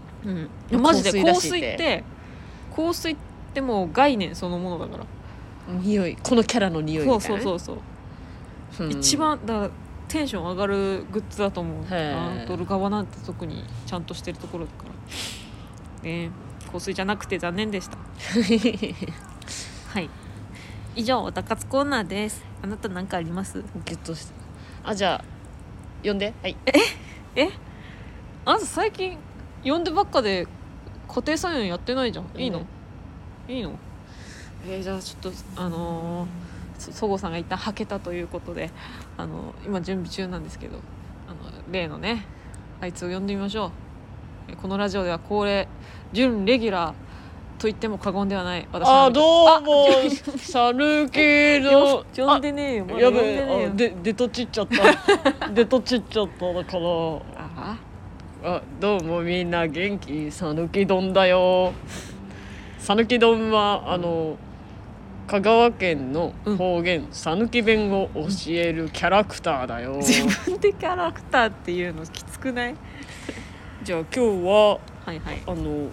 [0.72, 2.04] うん、マジで香香水って
[2.76, 3.16] 香水っ
[3.54, 5.04] てもう概念そのものだから。
[5.68, 6.16] 匂い。
[6.22, 7.76] このキャラの匂いみたそいうなね、そうそう
[8.78, 8.98] そう、うん。
[8.98, 9.70] 一番だから
[10.12, 11.84] テンション上がるグッズだと思う。
[12.46, 14.92] ドルガバなんて特にちゃんとしてるところだから。
[16.08, 16.30] ね
[16.70, 17.96] 香水じゃなくて残念でした。
[19.94, 20.10] はい。
[20.94, 22.44] 以上おたかつコーナーです。
[22.62, 23.62] あなた何かあります？
[23.84, 24.34] ゲットして
[24.84, 25.24] あじゃあ
[26.06, 26.34] 呼んで。
[26.42, 26.56] はい。
[27.34, 27.48] え？
[28.44, 29.16] あなた最近
[29.64, 30.46] 呼んでばっかで
[31.08, 32.26] 家庭菜園やってないじゃん。
[32.38, 32.66] いいの、
[33.48, 33.72] いいの？
[34.66, 36.28] えーじゃあちょっとあのー
[36.82, 38.70] そそごさんが一旦はけたということで
[39.16, 40.78] あの今準備中なんですけど
[41.28, 42.26] あの例のね
[42.80, 43.70] あいつを呼んでみましょう。
[44.48, 45.68] えこのラジオでは恒例
[46.12, 46.92] 準レギュラー
[47.60, 49.86] と言っても過言ではない私あどうも
[50.36, 51.18] さぬき
[51.60, 55.48] のど呼んでねえよまだやべえあで出とちっちゃった。
[55.54, 56.84] 出とちっちゃっただから。
[57.36, 57.78] あ。
[58.44, 60.28] あどうもみんな元気？
[60.32, 61.72] さぬき丼だよ。
[62.78, 64.36] さぬき丼はあの
[65.26, 72.74] 香川県の方言さぬき弁を教えるキャラクターだよ、 自分でキャラクターっていうのきつくない？
[73.82, 75.42] じゃあ今日ははいはい。
[75.46, 75.88] あの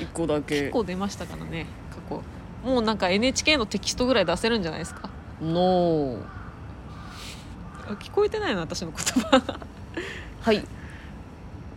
[0.00, 0.60] 一個だけ。
[0.60, 2.22] 結構出ましたからね過去。
[2.68, 5.10] もうなんか NHK のテキストぐらい出せるんじゃないですか？
[5.42, 6.16] の
[7.88, 9.42] あ聞こえてないの私の言葉。
[10.40, 10.64] はい。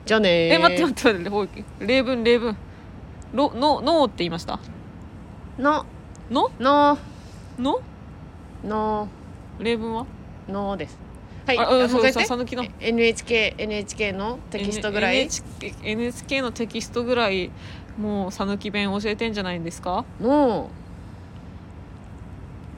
[0.06, 0.54] じゃあねー。
[0.54, 2.56] え待って待って待ってほい例文例文。
[3.34, 4.60] ろのノーって言いました？
[5.60, 5.86] の
[6.30, 6.50] の？
[6.60, 6.98] の。
[7.60, 7.80] の？
[8.64, 9.08] の。
[9.60, 10.06] 例文は？
[10.48, 10.98] のです。
[11.46, 12.64] はいあうんそうさもうさぬきの。
[12.64, 15.18] え NHK NHK のテキストぐらい。
[15.18, 17.52] NHK, NHK のテキストぐらい
[18.00, 20.04] もう讃岐弁教えてんじゃないんですか？
[20.20, 20.70] の。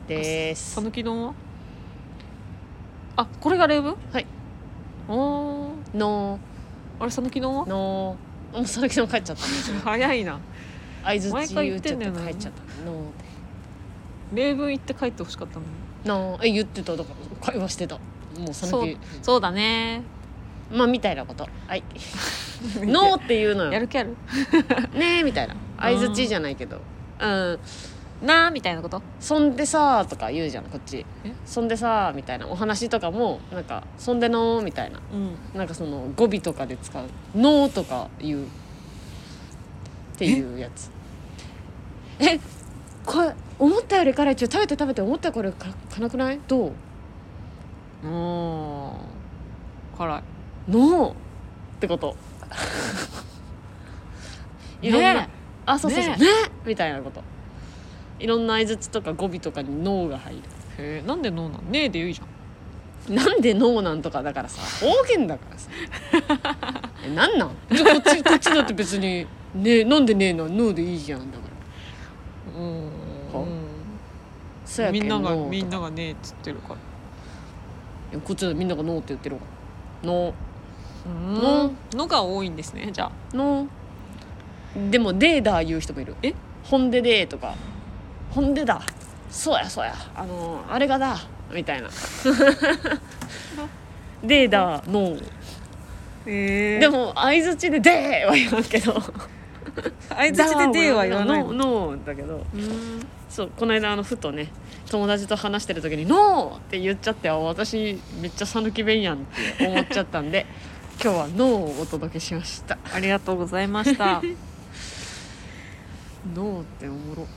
[0.07, 0.73] です。
[0.75, 1.33] 讃岐丼は？
[3.15, 3.95] あこれが例文？
[4.11, 4.25] はい。
[5.07, 5.97] おー。
[5.97, 6.39] の。
[6.99, 7.65] あれ讃岐丼は？
[7.65, 8.17] の。
[8.53, 9.43] もうその気も帰っちゃった。
[9.89, 10.39] 早いな。
[11.05, 12.85] 合図毎回言っちゃって帰っちゃった。
[12.85, 13.11] の
[14.33, 15.71] 例文言って帰ってほしかったのに
[16.05, 16.95] のえ言ってた。
[16.95, 17.09] だか
[17.41, 17.95] ら会話してた。
[17.95, 18.01] も
[18.49, 20.03] うそのそう気そうだね。
[20.71, 21.47] まあみたいなこと。
[21.67, 21.83] はい。
[22.85, 23.71] のっていうのよ。
[23.71, 24.15] やる気ある？
[24.93, 25.55] ねえみたいな。
[25.79, 26.81] 相づちじゃないけど。
[27.19, 27.59] うん。
[28.21, 29.01] なーみたいなこと？
[29.19, 31.05] そんでさーとか言うじゃんこっち。
[31.23, 31.31] え？
[31.45, 32.47] そんでさーみたいな。
[32.47, 34.99] お話とかもなんかそんでのーみたいな。
[35.13, 35.35] うん。
[35.57, 37.03] なんかその語尾とかで使う
[37.35, 38.43] 「の」とか言う。
[38.43, 38.45] っ
[40.17, 40.89] ていうやつ。
[42.19, 42.39] え？
[43.07, 46.39] これ思ったより辛いちょ食べて食べて思ったよりか辛くない？
[46.45, 46.71] どう？
[48.05, 50.23] おー辛い。
[50.71, 51.13] のっ
[51.79, 52.15] てこと。
[54.81, 55.29] いろんな、ね
[55.65, 56.15] あそうそうそう。
[56.17, 56.25] ねね。
[56.65, 57.23] みたいなこと。
[58.19, 60.41] いろんな相づちとか語尾とかに「の」が入る。
[60.77, 61.71] へえなんでノーなん？
[61.71, 62.25] ねえでいいじゃ
[63.11, 63.15] ん。
[63.15, 65.69] なんでノーなんとかだからさ方言だからさ。
[67.05, 67.51] えなんなん？
[67.71, 70.49] じゃあこっちこっちだって別に「ねえなんでねえの？
[70.49, 71.43] ノーでいいじゃん」だか
[72.55, 72.59] ら。
[72.59, 72.85] うん。
[72.85, 72.91] は
[74.67, 76.75] そうやけみんながみんながねえっつってるから。
[76.75, 76.77] い
[78.13, 79.41] やこっちだってみんながノーって言ってるか
[80.03, 80.33] らノ
[81.05, 81.97] うん。
[81.97, 83.11] のが多いんですねじゃあ。
[83.33, 84.89] ーノー。
[84.89, 86.15] でも「で」だ言う人もいる。
[86.21, 86.33] え？
[86.63, 87.55] ほんででとか。
[88.31, 88.81] ほんでだ。
[89.29, 89.93] そうやそうや。
[90.15, 91.17] あのあれがだ。
[91.51, 91.89] みたいな。
[94.23, 95.23] でだノー。
[96.25, 99.01] えでも相づちででは言わんけど。
[100.09, 102.45] 相づちで「で」は言わないノーノーだけど。
[102.53, 104.49] うんそうこの間あのふとね
[104.89, 109.19] 友達と話してる時に「ノー!」って言っちゃってあ私めっちゃ讃岐弁やんっ
[109.57, 110.45] て思っちゃったんで
[111.03, 111.47] 今日は「ノー」
[111.77, 112.77] をお届けしました。
[112.93, 114.21] ありがとうございました
[116.35, 117.27] 「ノー」っておもろ。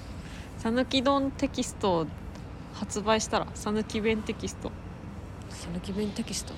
[0.63, 2.07] 讃岐丼テキスト
[2.75, 4.71] 発売したら讃岐弁テキスト。
[5.51, 6.55] 讃岐弁テキスト？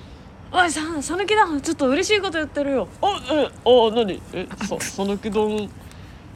[0.51, 1.47] おいさん讃岐だ。
[1.61, 2.87] ちょっと嬉しいこと言ってるよ。
[3.01, 4.21] あえあ何？
[4.33, 5.69] えさ 讃岐丼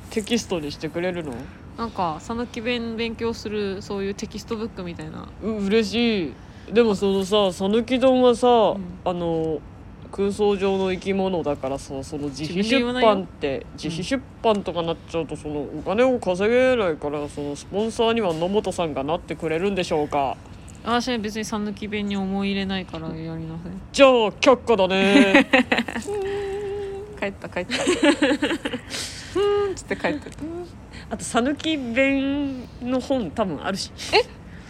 [0.10, 1.34] テキストにしてくれるの？
[1.78, 5.28] なんか讃岐弁勉強するそういうテキストブックみたいな。
[5.44, 6.34] う嬉しい。
[6.74, 8.82] でもそのさ讃岐丼はさ、ん。
[9.06, 9.62] あの
[10.12, 20.38] 空想上の生き物だからさその自費出自分で言わないよ版って自費出版とかなっちゃうとそのお金を稼げないからそのスポンサーには野本さんがなってくれるんでしょうか。
[20.84, 23.82] 私は別に讃岐弁に思い入れないからやりません。
[23.92, 25.50] じゃあ却下だね。
[27.20, 27.74] 帰った帰った。
[29.34, 30.38] ふーんっつって帰ってた
[31.10, 33.92] あと讃岐弁の本多分あるし。
[34.14, 34.24] え？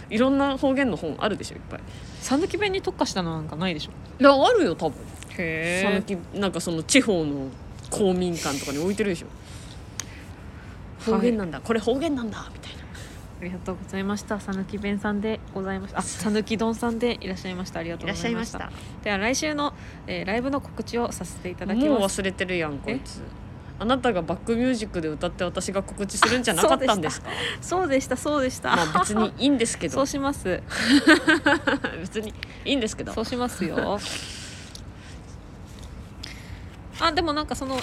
[0.09, 1.79] いろんな方言の本あるでしょいっぱい。
[2.21, 3.91] 讃岐弁に特化したのなんかないでしょ？
[4.21, 4.97] いやあるよ多分。
[5.37, 7.47] へ讃岐なんかその地方の
[7.89, 9.27] 公民館とかに置いてるでしょ。
[11.11, 12.83] 方言なんだ、これ方言なんだみたいな。
[13.39, 14.39] ありがとうございました。
[14.39, 15.99] 讃岐弁さんでございました。
[15.99, 17.79] あ讃岐丼さんでいらっしゃいました。
[17.79, 18.71] ありがとうございました。
[19.03, 19.73] では来週の、
[20.07, 23.21] えーライブの告知をさせていただきもうます忘れてるやんこいつ
[23.79, 27.29] あなたがバックミュージックで歌って私が告知するんじゃなかったんですか？
[27.61, 28.17] そうでした。
[28.17, 28.75] そうでした。
[28.75, 29.93] まあ別にいいんですけど。
[29.95, 30.61] そうします。
[32.01, 32.33] 別に
[32.65, 33.13] いいんですけど。
[33.13, 33.99] そうしますよ。
[36.99, 37.77] あでもなんかその、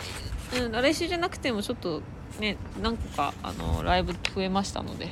[0.61, 2.03] うん、来週じゃなくてもちょっと
[2.40, 5.11] ね何個かあのライブ増えましたので。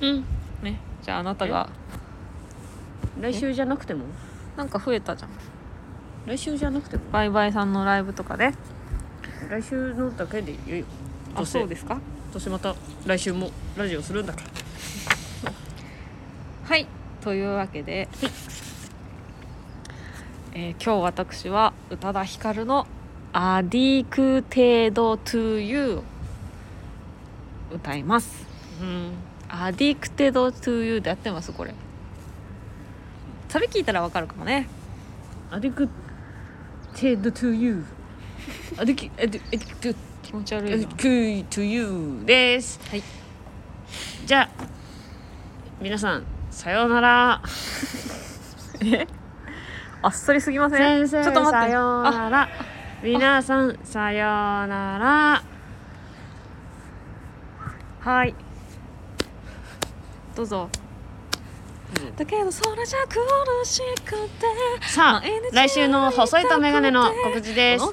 [0.00, 0.24] うん。
[0.62, 0.78] ね。
[1.02, 1.68] じゃああなたが。
[3.20, 4.04] 来週じゃなくても？
[4.56, 5.30] なんか増えたじゃん。
[6.26, 7.02] 来週じゃなくても？
[7.10, 8.52] バイバイさんのライブとかで
[9.48, 10.78] 来週のだけでいい。
[10.80, 10.84] よ
[11.34, 11.98] どあそうですか？
[12.32, 12.74] どうせまた
[13.06, 14.46] 来週もラジオするんだから。
[16.68, 16.86] はい。
[17.20, 18.08] というわけで、
[20.52, 22.86] えー今日私は宇多田ヒカルの
[23.32, 26.04] 「アディクテード・トゥ・ユー」を
[27.74, 28.46] 歌います。
[28.80, 29.12] うん。
[29.48, 31.74] Addicted To You でやってますこれ。
[33.48, 34.68] サビ聞いたらわかるかもね。
[35.50, 37.84] Addicted To You
[38.78, 40.86] アディキアディアディク気持ち悪いな。
[40.88, 42.80] クトゥユーです。
[42.90, 43.02] はい。
[44.26, 44.48] じゃあ
[45.80, 47.42] 皆さんさようなら。
[50.02, 51.08] あっさりすぎません？
[51.08, 51.66] 先生ちょっと待って。
[51.66, 52.48] さようなら。
[53.02, 54.28] 皆さんさよう
[54.68, 55.42] なら。
[58.00, 58.34] はい。
[60.34, 60.70] どうぞ
[62.16, 63.18] だけどそれじゃ苦
[63.64, 64.46] しくて
[64.88, 65.22] さあ
[65.52, 67.84] 来週の細いとメガネの告知です。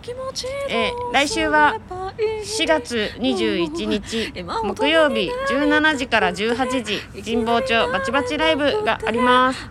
[0.69, 1.77] えー来週は
[2.17, 4.33] 4月21日
[4.63, 9.69] 木曜日17時から18時神保町バチバチライブがあります。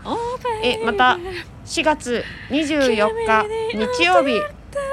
[0.63, 1.19] えまた
[1.67, 3.45] 4月24日
[3.77, 4.41] 日曜日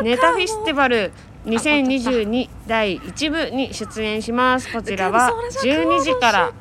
[0.02, 1.12] ネタフェスティバル
[1.46, 4.72] 2022第1部に出演します。
[4.72, 5.34] こちらは
[5.64, 6.54] 12時から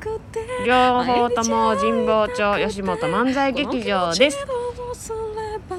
[0.65, 4.45] 両方とも神保町吉本漫才劇場です。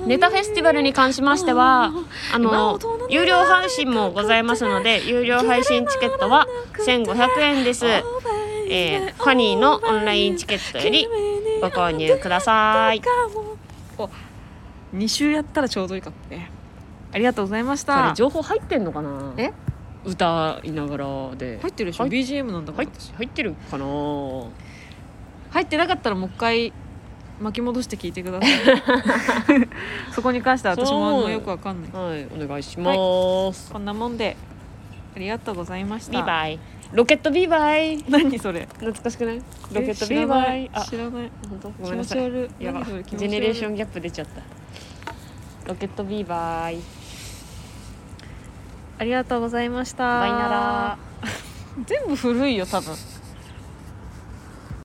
[0.07, 1.93] ネタフェスティバルに関しましては
[2.33, 2.79] あの
[3.09, 6.47] 有料配信もございますので有料配信チケットは
[6.87, 11.07] 1500円です、えーファニーのオンラインチケットより
[11.61, 13.03] ご購入ください。
[13.99, 14.09] お
[14.95, 16.51] 2週やったらちょうどいいかもね。
[17.15, 18.09] ありがとうございましあた。
[18.11, 19.33] れ情報入ってんのかな？
[19.39, 19.53] え？
[20.05, 21.07] 歌いながら
[21.37, 21.59] で。
[21.63, 22.07] 入ってるでしょ？
[22.07, 23.87] 入 BGM なんだか入らっ入ってるかな？
[23.87, 24.49] は
[25.53, 26.73] 入ってなかったらもう一回
[27.41, 28.51] 巻き戻して聞いてください。
[30.13, 31.87] そこに関しては私もあんまよくわかんな
[32.17, 32.23] い。
[32.23, 32.27] い。
[32.45, 32.93] お願いしま
[33.53, 34.37] す、こんなもんで
[35.15, 36.13] ありがとうございました。
[36.13, 36.59] ビーバイ。
[36.93, 38.05] ロケットビーバイ。
[38.09, 38.67] 何それ？
[38.67, 39.37] 懐かしくない？
[39.73, 40.71] ロケットえビーバイ。
[40.73, 41.31] あ知らない。
[41.49, 42.65] 本当ごめんなさい気持ち悪い。
[42.65, 42.81] やば。
[42.81, 43.05] 何それ？
[43.05, 43.19] 気持ち悪い。
[43.19, 44.43] ジェネレーションギャップ出ちゃった。
[45.69, 46.79] ロケットビーバイ
[48.99, 50.21] ありがとうございました。
[50.21, 50.99] バイなら
[51.87, 52.95] 全部古いよ多分